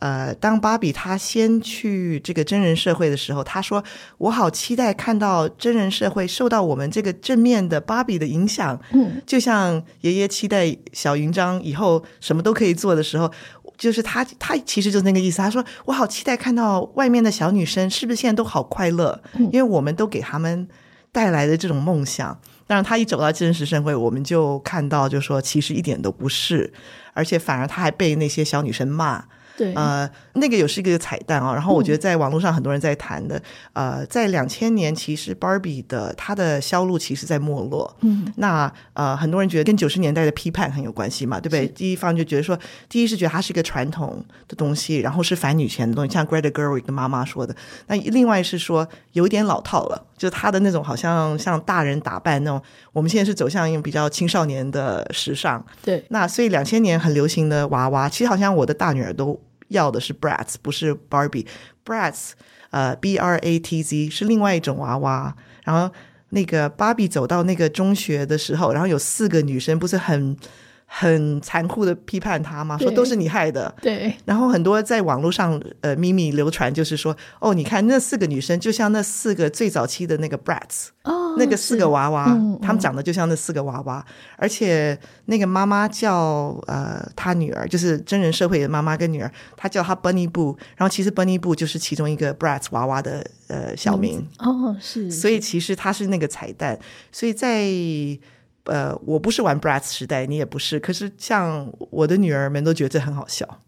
[0.00, 3.82] 呃，当芭比她先去这个真人社会的时候，她说
[4.18, 13.28] ：“我好期待看到真人社会受到我们这个正面的芭比的影响。”嗯，就像爷爷期待小云章以后什么都可以做的时候，
[13.76, 15.38] 就是他，他其实就是那个意思。
[15.38, 19.20] 他说：“我好期待看到外面的小女生是不是现在都好快乐？
[19.50, 20.68] 因为我们都给他们
[21.10, 22.40] 带来的这种梦想。
[22.68, 26.72] 但是，他一走到真实社会，我们就看到，就说其实一点都不是，
[27.14, 29.24] 而且反而他还被那些小女生骂。”
[29.58, 31.52] 对，呃，那个也是一个彩蛋啊。
[31.52, 33.36] 然后我觉得在网络上很多人在谈的，
[33.72, 37.92] 嗯、呃，在两千年其实 Barbie 的它的销路其实在没落。
[38.02, 41.66] 嗯，那呃，很多人觉得跟九十年代的批判很有关系嘛，对不对？
[41.66, 42.56] 第一方就觉得说，
[42.88, 47.52] 第一是觉得它是一个传统的东西，然后是反女权的东西，像 Greta Gerwig 的妈妈说的。
[47.88, 52.62] 那另外是说有一点老套了，就他的那种好像像大人打扮那种。
[52.92, 55.64] 我们现在是走向一种比较青少年的时尚。
[55.84, 59.40] 对，那所以两千年很流行的娃娃，其实好像我的大女儿都。
[59.68, 61.46] 要的是 Bratz，不是 Barbie。
[61.84, 62.32] Bratz，
[62.70, 65.34] 呃，B R A T Z 是另外一种娃娃。
[65.64, 65.92] 然后
[66.30, 70.36] 那个芭比走到那个中学的时候，然后有四个女生不是很
[70.84, 72.76] 很残酷的批判她吗？
[72.78, 73.74] 说都是你害的。
[73.80, 74.14] 对。
[74.24, 80.88] 然后很多在网络上呃秘密流传，就是说哦，你看那四个女生就像那四个最早期的那个 Bratz。
[81.04, 81.17] 哦。
[81.36, 94.26] 那个四个娃娃，嗯、他们长得就像那四个娃娃，嗯、而且那个妈妈叫呃，她女儿就是真人社会的妈妈跟女儿，她叫她 Bunny Boo，然后其实 Bunny Boo 就是其中一个 Bratz 娃娃的呃小名。
[94.38, 96.78] 哦，是，所以其实她是那个彩蛋，
[97.12, 97.68] 所以在
[98.64, 103.60] 呃，我不是玩 Bratz 时代，你也不是，可是像我的女儿们都觉得这很好笑，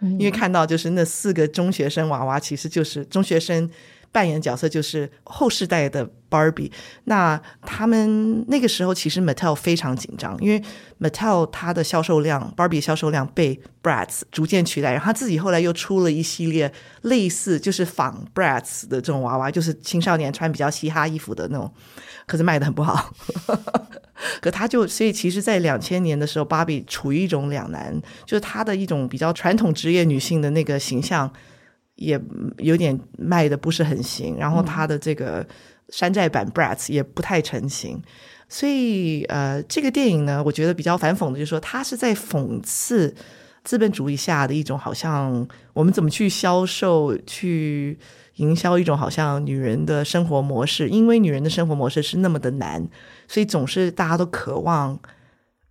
[0.00, 3.68] 嗯、因为看到就是那四个中学生娃娃，其实就是中学生。
[4.10, 6.70] 扮演角色就是后世代的 Barbie，
[7.04, 10.62] 那他们那个时候其实 Mattel 非常紧张，因为
[11.00, 21.72] Mattel 它的销售量 Barbie 销售量被 Bratz 逐渐取代，然后他自己后来又出了一系列类似就是仿 Bratz 的这种娃娃，就是青少年穿比较嘻哈衣服的那种，
[22.26, 23.12] 可是卖得很不好。
[24.40, 31.32] 可他就所以其实，在两千年的时候，Barbie 处于一种两难，就是她的一种比较传统职业女性的那个形象。
[31.98, 32.18] 也
[32.58, 35.46] 有点卖的不是很行，然后他的这个
[35.90, 38.00] 山寨版 Bratz 也不太成型，
[38.48, 43.14] 所以呃，这个电影呢，我觉得比较反讽的，就是说他是在讽刺
[43.64, 47.98] 资本主义下的一种好像我们怎么去销售、去
[48.36, 52.88] 营销一种好像女人的生活模式，因为女人的生活模式是那么的难，
[53.26, 54.98] 所以总是大家都渴望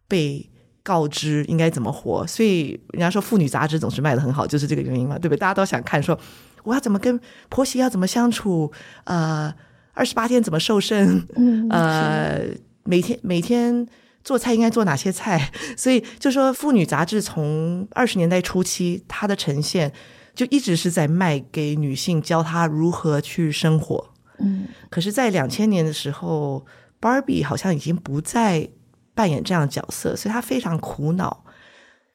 [0.08, 0.50] 被
[0.88, 5.38] 告知应该怎么活，所以人家说妇女杂志总是卖得很好，就是这个原因嘛，对不对？
[5.38, 6.17] 大家都想看说
[6.63, 7.19] 我要怎么跟
[7.50, 8.71] 婆媳要怎么相处，
[9.04, 9.54] 呃，
[9.91, 12.39] 二十八天怎么瘦身，嗯，呃，
[12.86, 13.86] 每天每天
[14.23, 19.91] 做菜应该做哪些菜， 所以就说妇女杂志从二十年代初期它的呈现
[20.34, 24.13] 就一直是在卖给女性，教她如何去生活。
[24.39, 26.63] 嗯，可是，在两千年的时候
[27.02, 28.69] ，Barbie 好像已经不再
[29.18, 31.44] 扮演这样的角色，所以他非常苦恼。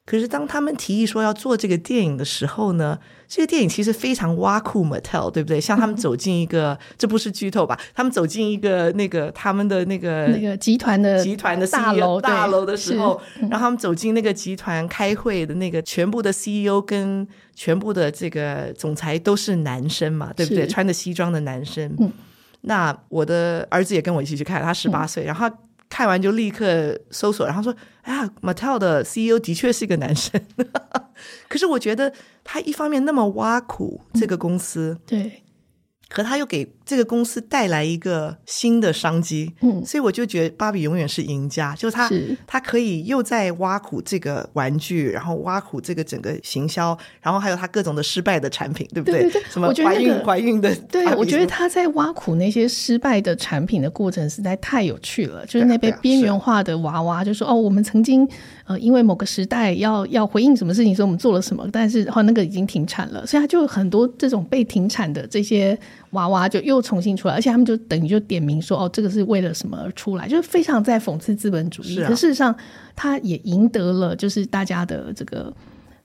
[0.05, 5.61] 可是，当他们提议说要做这个电影的时候呢，这个电影其实非常挖苦 Mattel，对不对？
[5.61, 7.79] 像他们走进一个， 这不是剧透吧？
[7.95, 20.67] 他们走进一个那个他们的那个那个集团的集团的大楼大楼的时候，然后他们走进那个集团开会的那个全部的 CEO 跟全部的这个总裁都是男生嘛，对不对？
[20.67, 21.95] 穿着西装的男生。
[21.99, 22.11] 嗯。
[22.65, 25.49] 那我的儿子也跟我一起去看，他十八岁，然后。
[25.93, 30.41] 看完就立刻搜索，然后说：“哎呀，Mattel 的 CEO 的确是一个男生。
[31.47, 32.11] ”可是我觉得
[32.43, 35.43] 他一方面那么挖苦这个公司，嗯、对。
[36.09, 42.09] 可他又给这个公司带来一个新的商机，嗯，所以我就觉得芭比永远是赢家，就是他，
[42.45, 49.21] 他可以又在挖苦这个玩具，然后挖苦这个整个行销，然后还有他各种的失败的产品，对不对？
[49.21, 50.75] 对对对，什么怀孕、那个、怀孕的？
[50.89, 58.27] 对，我觉得他在挖苦那些失败的产品的过程实在太有趣了，就是那被边缘化的娃娃，就说哦，我们曾经
[58.65, 65.77] 呃因为某个时代要要回应什么事情，所以我们做了什么，但是后来那个已经停产了，所以他就有很多这种被停产的这些。
[66.13, 72.01] 娃娃就又重新出来，而且他们就等于就点名说：“哦，这个是为了什么而出来？”就是非常在讽刺资本主义。
[72.01, 72.55] 啊、可事实上，
[72.95, 75.53] 他也赢得了就是大家的这个。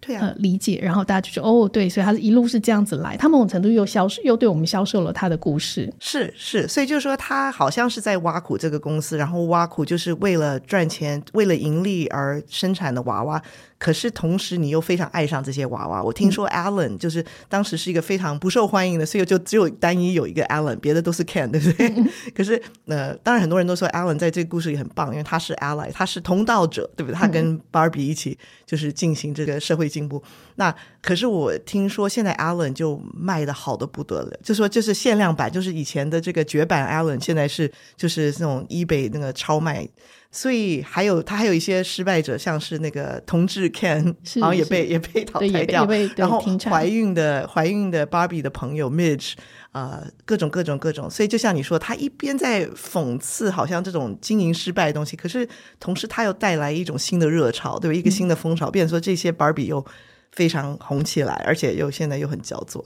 [0.00, 13.42] 对啊，呃，理解，然后大家就说哦，对，所以他是一路是这样子来，他某种程度又销售，又对我们销售了他的故事，是是，所以就是说他好像是在挖苦这个公司，然后挖苦就是为了赚钱、为了盈利而生产的娃娃，
[13.78, 16.00] 可是同时你又非常爱上这些娃娃。
[16.00, 21.88] 我听说 Alan 就是当时是一个非常不受欢迎的，所以就只有单一有一个 Alan，别的都是 Ken，对不对？
[21.88, 27.18] 嗯、可是呃，当然很多人都说 Alan 在这个故事里很棒，因为他是 ally，他是同道者，对不对？
[27.18, 29.88] 他跟 Barbie 一起就是进行这个社会。
[29.88, 30.22] 进步，
[30.56, 39.88] 那可是我听说现在 Alan 就卖的好的不得了，就说就是限量版，就是以前的这个绝版 Alan，现在是就是那种 eBay 那个超卖，
[40.30, 45.86] 所以还有他还有一些失败者，像是那个同志 Ken，然后也被也被淘汰掉，
[46.16, 49.34] 然后怀孕的怀孕的 Barbie 的朋友 Midge。
[49.70, 55.46] 啊、呃，各种各种各种，所以就像你说，他一边在讽刺好像这种经营失败的东西，可是
[55.78, 57.94] 同时他又带来一种新的热潮，对吧？
[57.94, 59.84] 一个新的风潮，变成说这些 Barbie 又
[60.32, 62.84] 非常红起来，而且又现在又很焦作。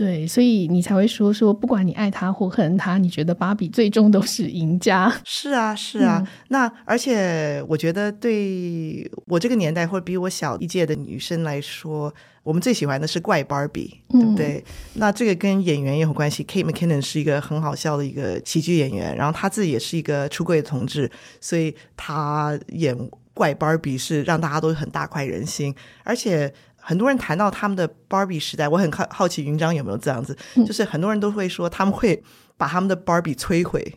[0.00, 5.14] 对，所以你才会说说，不管你爱他或恨他，你觉得芭比最终都是赢家。
[5.26, 6.24] 是啊，是啊。
[6.24, 12.10] 嗯、那而且我觉得，对我这个年代或者比我小一届的女生来说，
[12.42, 14.64] 我们最喜欢的是怪芭比，对不对？
[14.66, 16.42] 嗯、那这个跟演员也有关系。
[16.44, 21.10] Kate McKinnon 是一个很好笑的一个喜剧演员，然后他自己也是一个出柜的同志，
[21.42, 22.96] 所以他演
[23.34, 26.50] 怪芭比是让大家都很大快人心，而且。
[26.80, 32.22] 很多人谈到他们的 Barbie 时代，我很好好奇云章有没有这样子，嗯、就是很多人都会说他们会
[32.56, 33.96] 把他们的 Barbie 摧毁，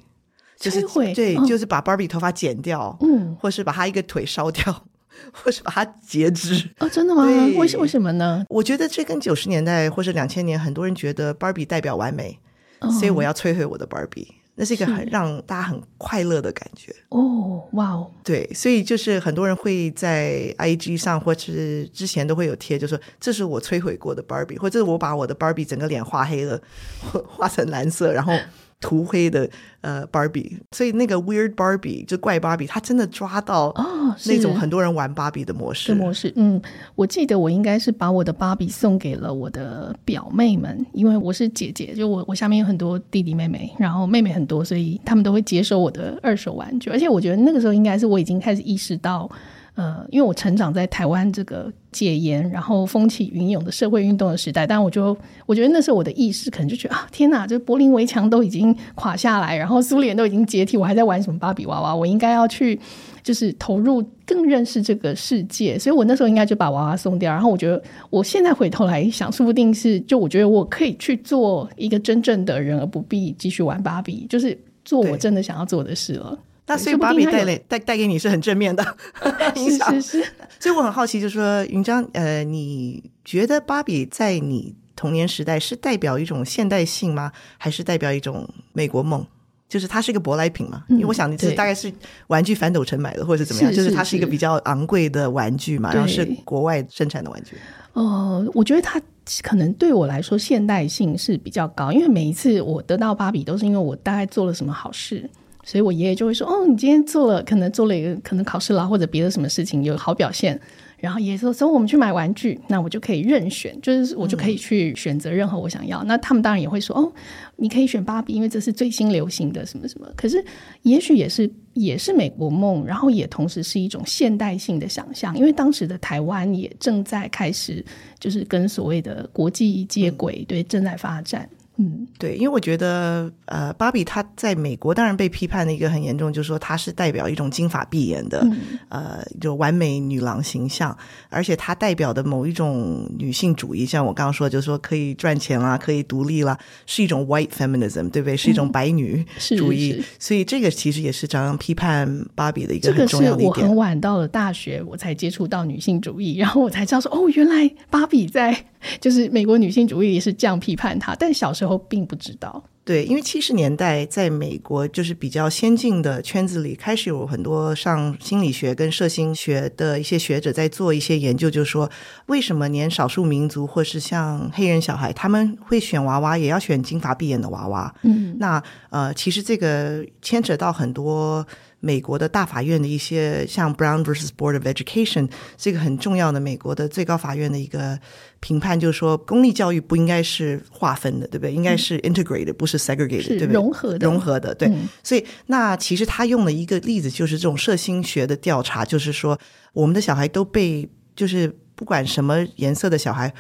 [0.58, 4.86] 就是摧毁对，嗯、就是把 Barbie 头发剪掉，嗯，或是把他一个腿烧掉，
[5.32, 6.70] 或是把它截肢。
[6.80, 7.24] 哦，真的吗？
[7.26, 8.46] 为为什么呢？
[8.50, 12.40] 我觉得这跟九十年代或是两千年，很多人觉得 Barbie 代表完美，
[12.80, 14.36] 哦、所以我要摧毁我的芭比。
[14.56, 26.62] 那是一个很让大家很快乐的感觉哦，哇哦，对，所以就是很多人会在 IG 上，或是之前都会有贴，就说这是我摧毁过的 Barbie，或者我把我的 Barbie 整个脸画黑了，
[27.28, 28.34] 画成蓝色，然后。
[28.80, 29.50] 涂黑的
[29.82, 35.94] 呃芭比，所以那个 Weird Barbie 就怪芭比，他真的抓到哦那种很多人玩芭比的模式。
[35.94, 36.62] 的模式，嗯，
[36.96, 46.90] 我记得我应该是把我的芭比送给了我的表妹们，因为我是姐姐，就我我下面有很多弟弟妹妹，然后妹妹很多，所以他们都会接收我的二手玩具。
[46.90, 49.30] 而且我觉得那个时候应该是我已经开始意识到。
[49.76, 61.96] 呃，因为我成长在台湾这个戒严，然后风起云涌的社会运动的时代，但我就我觉得那时候我的意识可能就觉得啊，天哪，这柏林围墙都已经垮下来，然后苏联都已经解体，我还在玩什么芭比娃娃？
[61.96, 62.80] 我应该要去
[63.24, 67.34] 就是投入更认识这个世界，所以我那时候应该就把娃娃送掉。
[67.34, 74.56] 然后我觉得我现在回头来想，说不定是就我觉得我可以去做一个真正的人，而不必继续玩芭比，就是
[74.86, 76.38] 做我真的想要做的事了。
[76.66, 78.84] 那所以芭比带来带带给你是很正面的
[79.56, 80.30] 影响，是是是。
[80.60, 87.32] 所以我很好奇，就是说云章，呃，你觉得芭比在你童年时代是代表一种现代性吗？
[87.58, 89.26] 还是代表一种美国梦？
[89.70, 91.92] 就是它是一个舶来品嘛，因为我想你这大概是
[92.28, 97.58] 玩具反斗城买的，或者怎么样，就是它是一个比较昂贵的玩具嘛，然后是国外生产的玩具。
[97.94, 99.02] 呃，我觉得它
[99.42, 105.28] 可能对我来说现代性是比较高，因为每一次我得到芭比都是因为我大概做了什么好事，
[105.64, 110.60] 所以我爷爷就会说：“哦，你今天做了，可能做了一个可能考试啦，或者别的什么事情有好表现。”
[111.00, 116.02] 然后爷爷说：“走，我们去买玩具，那我就可以任选，就是我就可以去选择任何我想要。
[116.04, 117.12] 嗯”那他们当然也会说：“哦，
[117.58, 120.44] 你可以选芭比，因为这是最新流行的什么什么。”可是
[120.84, 127.84] 也许也是也是美国梦，然后也同时是一种现代性的想象，因为当时的台湾也正在开始
[128.18, 131.50] 就是跟所谓的国际接轨，对，正在发展。
[131.78, 140.96] 嗯，对，因为我觉得，呃，芭比她在美国当然被批判的一个很严重，就是说她是代表一种金发碧眼的，嗯、呃，就完美女郎形象，
[141.30, 146.56] 而且她代表的某一种女性主义，像我刚刚说，就是说可以赚钱啦，可以独立啦，
[146.86, 148.38] 是一种 white feminism，对不对？
[148.38, 149.26] 是一种白女
[149.58, 153.54] 主义，嗯、所以这个其实也是常常批判芭比的一个很重要的一点。
[153.56, 158.66] 这个是我很晚到了大学，我才接触到女性主义，然后我才知道说，哦，原来芭比在。
[159.00, 162.64] 就是美国女性主义也是这样批判她，但小时候并不知道。
[162.86, 171.90] 对，因为七十年代在美国就是比较先进的圈子里，开始有很多上心理学跟社心学的一些学者在做一些研究，就是说
[172.26, 177.96] 为什么连少数民族或是像黑人小孩，他们会选娃娃也要选金发碧眼的娃娃？
[178.02, 181.48] 嗯，那呃，其实这个牵扯到很多。
[181.86, 188.00] 美国的大法院的一些像 Brown versus Board of Education 这个很重要的美国的最高法院的一个
[188.40, 191.52] 评判，就是说公立教育不应该是划分的，对不对？
[191.52, 193.54] 应该是 integrated，不是 segregated，对不对？
[193.54, 194.70] 融合的，融合的，对。
[194.70, 199.38] 嗯、所以那其实他用了一个例子，就是这种社心学的调查，就是说
[199.74, 203.34] 我们的小孩都被，就是不管什么颜色的小孩。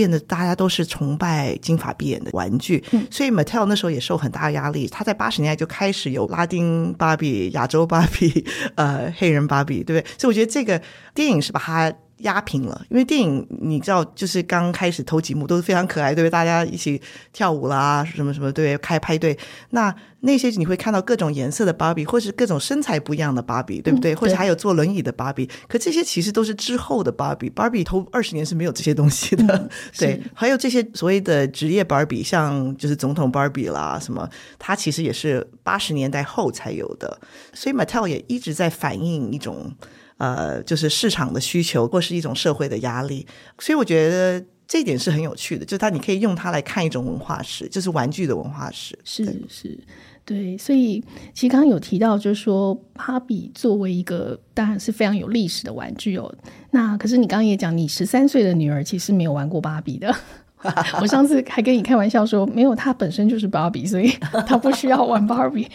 [0.00, 4.88] 变得大家都是崇拜金发碧眼的玩具，嗯、所以 Mattel 那时候也受很大的压力。
[4.88, 8.46] 他在八十年代就开始有拉丁芭比、亚洲芭比、
[8.76, 10.10] 呃黑人芭比，对不对？
[10.16, 10.80] 所以我觉得这个
[11.14, 11.92] 电影是把它。
[12.20, 16.30] 压平了，因为电影你知道，就是刚开始头几幕都是非常可爱，对不对？
[16.30, 17.00] 大家一起
[17.32, 19.36] 跳舞啦，什么什么，对，开派对。
[19.70, 24.12] 那那些你会看到各种颜色的芭比，或是各种身材不一样的芭比，对不对？
[24.12, 25.48] 嗯、对，或者还有坐轮椅的芭比。
[25.66, 29.56] 可这些其实都是之后的芭比，芭比头二十年是没有这些东西的。
[29.56, 29.68] 嗯、
[29.98, 37.18] 对，还有这些所谓的职业芭比，像就是总统芭比啦什么，它其实也是八十年代后才有的。
[37.54, 39.74] 所以 Mattel 也一直在反映一种。
[40.20, 43.26] 呃，就是市场的需求，或是一种社会的压力，
[43.58, 45.64] 所以我觉得这一点是很有趣的。
[45.64, 48.98] 就是它，你可以用它来看一种文化史，就是玩具的文化史。
[49.02, 49.80] 是是，
[50.26, 50.58] 对。
[50.58, 51.02] 所以
[51.32, 56.30] 其实刚刚有提到，就是说芭比作为一个当然是非常有历史的玩具哦。
[56.70, 60.14] 那可是你刚刚也讲，你十三岁的女儿其实没有玩过芭比的。
[61.00, 64.10] 我上次还跟你开玩笑说，没有，他本身就是芭比，所以
[64.46, 65.68] 他不需要玩芭比。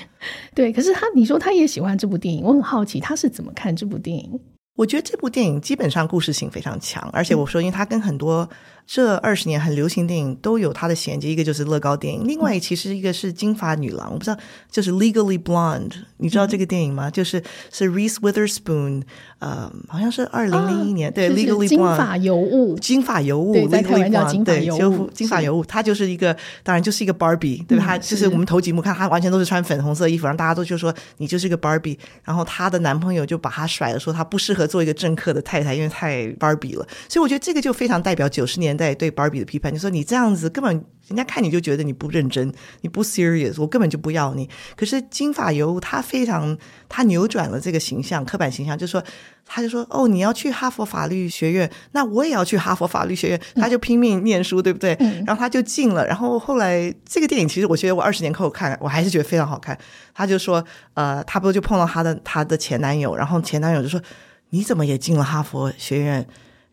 [0.54, 4.40] 对，可是他，你说他也喜欢这部电影，我很好奇他是怎么看这部电影。
[4.76, 8.48] 我觉得这部电影基本上故事性非常强，而且我说，因为它跟很多。
[8.88, 14.38] 这二十年很流行电影都有它的衔接，一个就是乐高电影，另外其实一个是金发女郎，我不知道
[14.70, 17.10] 就是 Legally Blonde，你知道这个电影吗？
[17.10, 19.02] 嗯、就是是 Reese Witherspoon，
[19.40, 27.84] 呃，好像是二零零一年，啊、对，Legally Blonde，金发尤物，金发尤物，Legally Blonde，对，就金发尤物，她就是一个，当然就是一个 Barbie，对吧？
[27.84, 38.75] 她、嗯、就是我们头几幕看她完全都是穿粉红色衣服，然后大家都就说你就是一个 Barbie，然后她的男朋友就把她甩了，说她不适合做一个政客的太太，因为太 Barbie 了，所以我觉得这个就非常代表九十年。
[38.78, 40.74] 在对 Barbie 的批判，就说你这样子根本
[41.08, 42.52] 人家看你就觉得你不认真，
[42.82, 44.50] 你不 serious，我根本就不要你。
[44.76, 46.58] 可是金发尤物他非常
[46.90, 49.04] 他扭转了这个形象，刻板形象，就说
[49.46, 54.98] 他就说哦，你要去哈佛法律学院，那我也要去哈佛法律学院，他就拼命念书，嗯、对不对？
[55.28, 59.78] 然后他就进了，然后后来这个电影其实我觉得我二十年后看，我还是觉得非常好看。
[60.14, 60.66] 他就说
[60.96, 64.02] 呃，他不就碰到他的他的前男友，然后前男友就说
[64.50, 66.26] 你怎么也进了哈佛学院？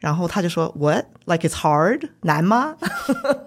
[0.02, 1.04] 然后他就说：“What?
[1.26, 2.08] Like it's hard?
[2.22, 2.74] 难吗？”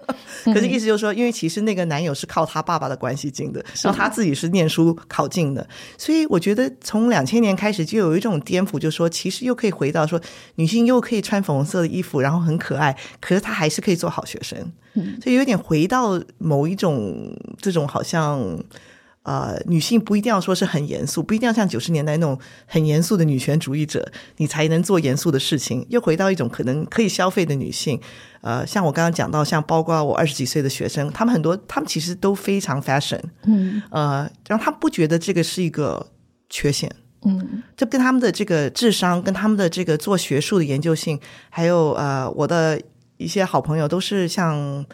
[0.42, 10.18] 可是意思就是说，因为其实那个男友是靠他爸爸的关系进的，然后他自己是念书考进的，所以我觉得从两千年开始就有一种颠覆，就是说其实又可以回到说
[10.54, 14.58] 女性又可以穿粉红色的衣服，然后很可爱，可是她还是可以做好学生，
[15.22, 18.58] 所以有点回到某一种这种好像。
[19.26, 25.84] 呃，女性不一定要说是很严肃，不一定要像九十年代那种很严肃的女权主义者，你才能做严肃的事情。
[25.90, 28.00] 又回到一种可能可以消费的女性。
[28.42, 36.06] 呃，像我刚刚讲到，像包括我二十几岁的学生，他们很多，他们其实都非常 fashion，嗯，呃，然后他们不觉得这个是一个
[36.48, 36.88] 缺陷，
[37.24, 41.18] 嗯，这跟他们的这个智商，跟他们的这个做学术的研究性，
[41.50, 42.80] 还有呃，我的
[43.16, 44.86] 一些好朋友都是像。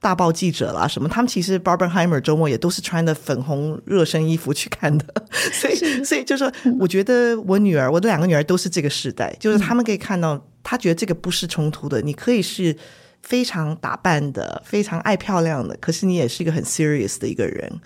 [0.00, 5.06] 大报记者啦，什么他们其实 Barbenheimer 周末也都是穿的粉红热身衣服去看的，
[5.52, 12.76] 所以所以就是说，我觉得我女儿，我的两个女儿都是这个时代，就是他们可以看到，她觉得这个不是冲突的，你可以是
[13.22, 17.80] 非常打扮的，非常爱漂亮的，可是你也是一个很 serious 的一个人，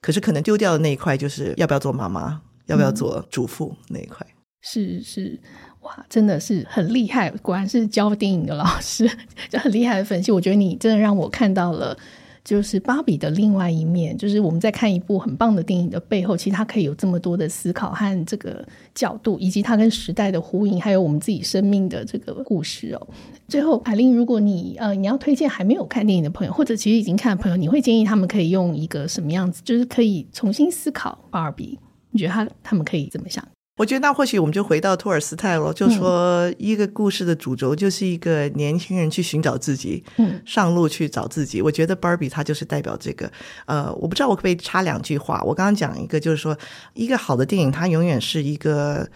[0.00, 4.26] 可是可能丢掉的那一块就是要不要做妈妈，要不要做主妇那一块，
[4.62, 5.38] 是是。
[5.82, 7.30] 哇，真的是很厉害！
[7.42, 9.10] 果然是教电影的老师，
[9.48, 10.30] 就很厉害的分析。
[10.30, 11.96] 我觉得你真的让我看到了，
[12.44, 14.16] 就是芭比的另外一面。
[14.16, 18.62] 就是我们在看一部很棒的电影的背后，其实它可以有这么多的思考和这个
[18.94, 23.08] 角度，以及它跟时代的呼应，还有我们自己生命的这个故事哦。
[23.48, 31.78] 最后，海玲，如果你呃你要推荐还没有看电影的朋友，或者其实已经看的朋友，你会建议他们可以用一个什么样子，就是可以重新思考芭比？
[32.10, 33.42] 你觉得他他们可以怎么想？
[33.80, 41.62] 我觉得那或许我们就回到托尔斯泰了，就说一个故事的主轴就是一个年轻人去寻找自己，嗯，上路去找自己。
[41.62, 43.32] 我觉得 Barbie 它就是代表这个。
[43.64, 45.42] 呃，我不知道我可不可以插两句话。
[45.46, 46.54] 我刚刚讲一个，就是说
[46.92, 49.08] 一个好的电影，它永远是一个。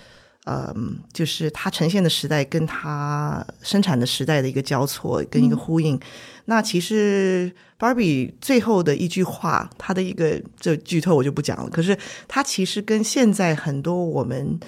[0.47, 5.95] 嗯，就是它呈现的时代跟它生产的时代的一个交错跟一个呼应。
[5.97, 6.01] 嗯、
[6.45, 11.71] 那其实 Barbie 最后的一句话，它的一个这剧透我就不讲了。
[11.71, 11.97] 可是
[12.29, 14.61] 它其实跟现在很多我们，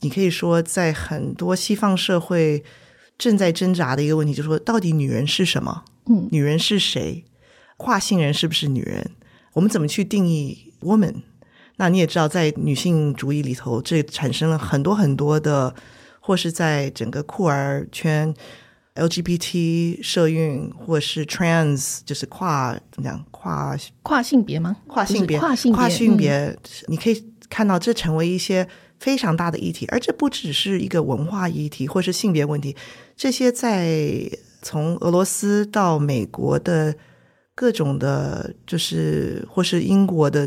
[0.00, 2.64] 你可以说在很多西方社会
[3.16, 5.84] 正在挣扎的一个问题，就是说到底女人是什么？
[6.06, 7.24] 嗯，女人是谁？
[7.76, 9.12] 跨性人是不是女人？
[9.52, 11.22] 我们怎么去定义 woman？
[11.80, 15.74] 那你也知道，在女性主义里头，这产生了很多很多的，
[16.20, 18.34] 或是在整个酷儿圈、
[18.96, 24.76] LGBT 社运，或是 trans，就是跨怎么讲跨跨性别吗？
[24.86, 26.58] 跨性别，跨性别，跨性别，嗯，
[26.88, 28.68] 你可以看到这成为一些
[28.98, 32.76] 非常大的议题，而这不只是一个文化议题，或是性别问题，
[33.16, 36.94] 这些在从俄罗斯到美国的
[37.54, 40.46] 各种的，就是或是英国的。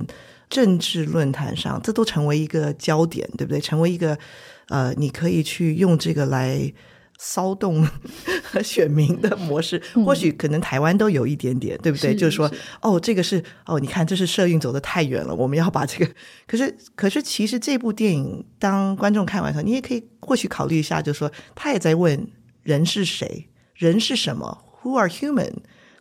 [0.53, 3.59] 政治论坛上，这都成为一个焦点，对不对？
[3.59, 4.15] 成为一个
[4.67, 6.71] 呃，你可以去用这个来
[7.17, 7.87] 骚动
[8.63, 9.81] 选民的模式。
[9.95, 12.11] 嗯、或许可能台湾都有一点点，对不对？
[12.11, 12.51] 是就是说，
[12.83, 16.13] 哦，这个是哦，你看，这是社运走得太远了，我们要把这个。
[16.45, 22.27] 可是，可是，其实这部电影，当观众看完后，你也可以或许考虑一下，就是说，他也在问
[22.61, 25.09] 人是谁，人是什么？Who are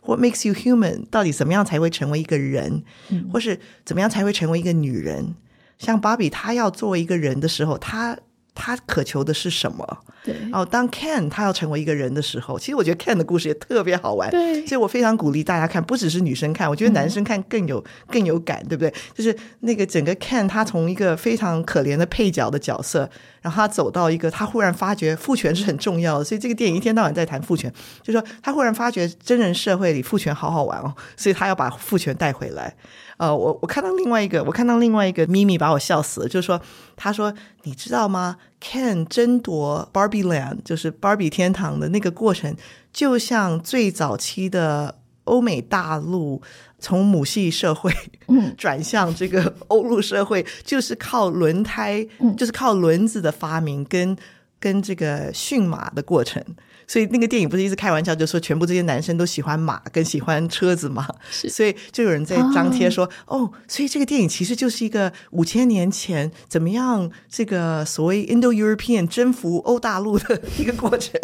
[0.03, 1.05] human？What makes you human？
[1.09, 5.35] 到底怎么样才会成为一个人，嗯、或是怎么样才会成为一个女人？
[5.77, 8.17] 像芭比，她要作为一个人的时候，她
[8.55, 9.97] 她渴求的是什么？
[10.23, 10.35] 对。
[10.51, 14.29] 哦，当 Ken 他要成为一个人的时候，其实我觉得 Ken 的故事也特别好玩。
[14.29, 14.65] 对。
[14.65, 18.93] 所以我非常鼓励大家看，不只是女生看，我觉得男生看更有、嗯、更有感，对不对？
[19.13, 23.09] 就是那个整个 Ken，他从一个非常可怜的配角的角色。
[23.41, 27.69] 然后他走到一个，他忽然发觉父权是很重要的，所以这个电影一天到晚在谈父权，
[28.01, 32.73] 就是说他忽然发觉真人社会里父权好好玩哦，所以他要把父权带回来。
[33.17, 36.61] 呃，我我看到另外一个，我看到另外一个咪咪把我笑死了，就是说
[36.95, 37.33] 他说
[37.63, 42.55] 你知道吗？Ken 争夺 Barbie Land，就是 Barbie 天堂的那个过程，
[42.91, 46.41] 就像最早期的欧美大陆。
[46.79, 47.89] 从母系社会
[48.57, 52.05] 转向这个欧陆社会，就是靠轮胎，
[52.35, 54.13] 就是靠轮子的发明跟
[54.59, 56.43] 跟这个驯马的过程。
[56.87, 61.07] 所以那个电影不是一直开玩笑，就说全部这些男生都喜欢马，跟喜欢车子嘛。
[61.31, 71.19] 所以就有人在张贴说，哦，所以这个电影其实就是一个五千年前怎么样这个所谓 Indo-European 征服欧大陆的一个过程。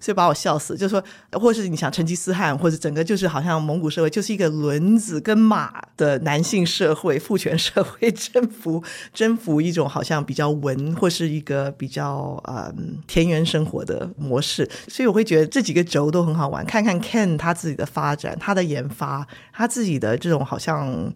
[0.00, 1.02] 所以把我笑死，就是说，
[1.32, 14.68] 或是你想成吉思汗，或者整个就是好像蒙古社会，就是一个轮子跟马的男性社会、父权社会征服征服一种好像比较文或是一个比较嗯田园生活的模式。
[14.88, 21.12] 所以我会觉得这几个轴都很好玩，看看 Ken 他自己的发展、他的研发、他自己的这种好像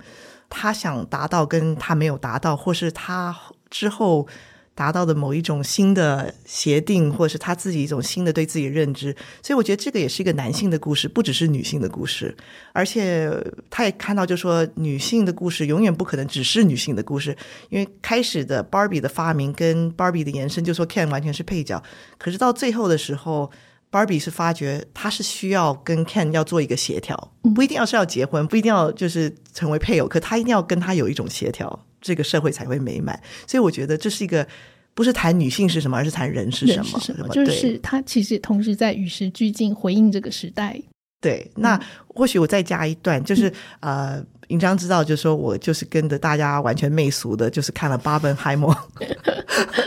[0.48, 3.36] 他想达到跟他没有达到，或是他
[3.70, 4.26] 之后。
[4.74, 12.34] 达到的某一种新的协定，或者是他自己一种新的对自己的认知，所以我觉得这个也是一个男性的故事，不只是女性的故事。
[12.72, 13.30] 而且
[13.68, 17.36] 他也看到，就说女性的故事永远不可能只是女性的故事，
[17.68, 21.82] 因为开始的 Barbie 的发明跟 Barbie 的延伸，就说 Ken 完全是配角。
[22.16, 23.50] 可是到最后的时候
[23.90, 31.84] ，Barbie 是发觉他是需要跟 Ken 要做一个协调，不一定要是要结婚，不一定要就是成为配偶，可他一定要跟他有一种协调。
[32.00, 34.46] 这个社会才会美满，所以我觉得这是一个
[34.94, 36.98] 不是谈女性是什么，而是谈人是什么。
[36.98, 37.28] 是什么？
[37.28, 40.80] 就是他其实同时在与时俱进，回应这个时代。
[41.20, 41.78] 对，那
[42.08, 48.76] 或许我再加一段，就是、嗯、呃，银章知道，就是说我就是跟着大家完全媚俗的，就是看了《八本海默》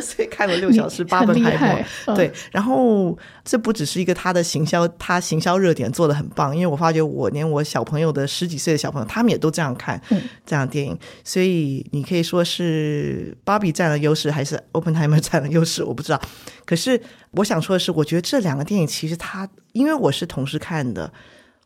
[0.01, 1.85] 所以看了六小时八本海默。
[2.05, 16.21] 嗯、对，然后这不只是一个他的行销，他行销热点做的很棒，因为我发觉我连我小朋友的十几岁的小朋友，他们也都这样看、嗯、这样的电影，所以你可以说是芭比占了优势，还是 Oppenheimer 占了优势，我不知道。
[16.65, 16.99] 可是
[17.31, 21.11] 我想说的是，我觉得这两个电影其实它，因为我是同时看的。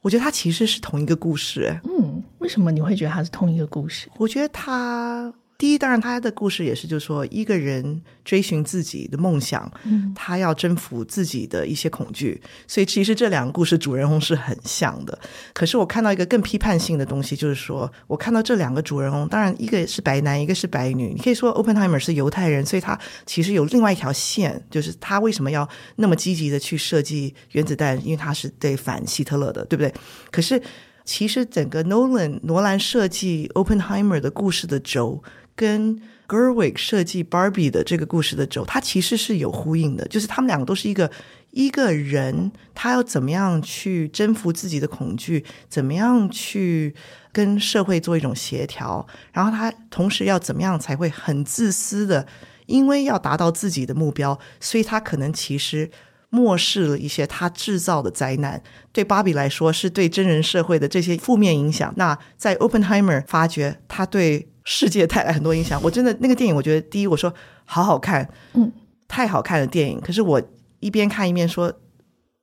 [0.03, 2.06] 我觉得它其实是同一个故事，嗯，
[2.47, 4.07] 为什么你会觉得它是同一个故事？
[4.15, 5.33] 我觉得它。
[5.57, 15.17] 第一，当然，他的故事也是，就是说，一个人追寻自己的梦想，嗯，他要征服自己的一些恐惧，所以其实这两个故事主人公是很像的。
[15.53, 21.11] 可是我看到一个更批判性的东西，就是说我看到这两个主人公，当然一个是白男，一个是白女。
[21.15, 22.95] 你可以说 Oppenheimer 是犹太人，所以他
[23.25, 29.91] 其实有另外一条线，就是他为什么要那么积极的去设计原子弹，因为他是对反希特勒的，对不对？
[30.29, 30.61] 可是
[31.07, 35.23] 其实整个 Nolan 罗兰设计 Oppenheimer 的故事的轴。
[35.55, 40.07] 跟 Gerwig 设计 Barbie 的这个故事的轴，它其实是有呼应的。
[40.07, 41.09] 就是他们两个都是一个
[41.49, 46.93] 一个人，他要怎么样去征服自己的恐惧，怎么样去
[47.31, 52.27] 跟社会做一种协调，然后他同时要怎么样才会很自私的，
[52.67, 55.89] 因为要达到自己的目标，所以他可能其实
[56.29, 58.61] 漠视了一些他制造的灾难。
[58.91, 61.93] 对 Barbie 来说，是对真人社会的这些负面影响。
[61.97, 64.49] 那在 Oppenheimer 发觉他对。
[64.69, 68.69] 世界带来很多影响，我真的那个电影，我觉得第一，我说好好看，嗯，
[69.07, 69.97] 太好看的电影。
[70.01, 70.41] 可是我
[70.81, 71.71] 一边看一边说，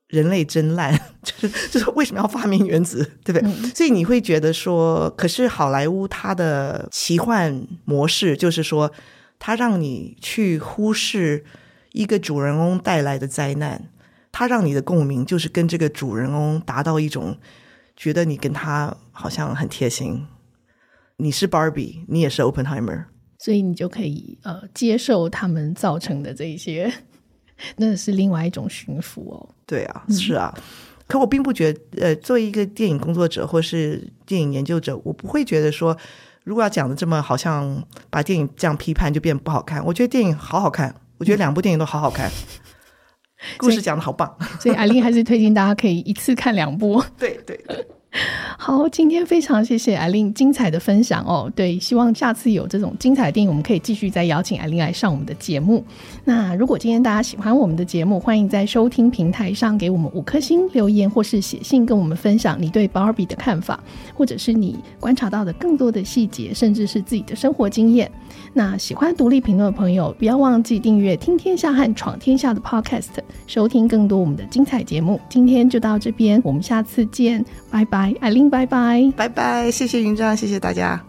[0.07, 3.47] 人类真烂， 就是就是为什么要发明原子，对不对？
[3.47, 8.91] 嗯，所以你会觉得说，可是好莱坞它的奇幻模式，就是说，
[9.37, 11.45] 它让你去忽视
[11.95, 13.89] 一个主人翁带来的灾难，
[14.29, 17.37] 他让你的共鸣就是跟这个主人翁达到一种
[17.95, 20.27] 觉得你跟他好像很贴心。
[21.15, 23.05] 你是 Barbie，你也是 Oppenheimer，
[23.37, 26.91] 所以你就可以呃接受他们造成的这一些，
[27.77, 29.55] 那是另外一种驯服哦。
[29.65, 30.53] 对啊，是啊。
[30.57, 30.61] 嗯、
[31.07, 35.97] 可我并不觉得，呃，作为一个电影工作者或是电影研究者，我不会觉得说，
[36.43, 39.81] 如果要讲的这么好像把电影这样批判就变不好看。
[39.85, 44.35] 我觉得电影好好看，我觉得两部电影都好好看，嗯、故事讲的好棒。
[44.59, 47.03] 所以 Aileen 还是推荐大家可以一次看两部。
[47.17, 47.57] 对对。
[47.67, 47.85] 对
[48.57, 51.51] 好，今天非常谢谢 Aileen 精彩的分享哦。
[51.55, 55.83] 对，希望下次有这种精彩的电影，我们可以继续再邀请 Aileen 来上我们的节目。
[56.23, 63.79] 那如果今天大家喜欢我们的节目，欢迎在收听平台上给我们五颗星留言，或是写信跟我们分享你对 Barbie 的看法，
[64.13, 68.09] 或者是你观察到的更多的细节，甚至是自己的生活经验。
[68.53, 75.19] 那喜欢独立评论的朋友，不要忘记订阅《听天下》和《闯天下》的 Podcast，收听更多我们的精彩节目。
[75.29, 81.01] 今天就到这边，我们下次见，拜拜艾玲拜拜，拜拜，谢谢云章，谢谢大家。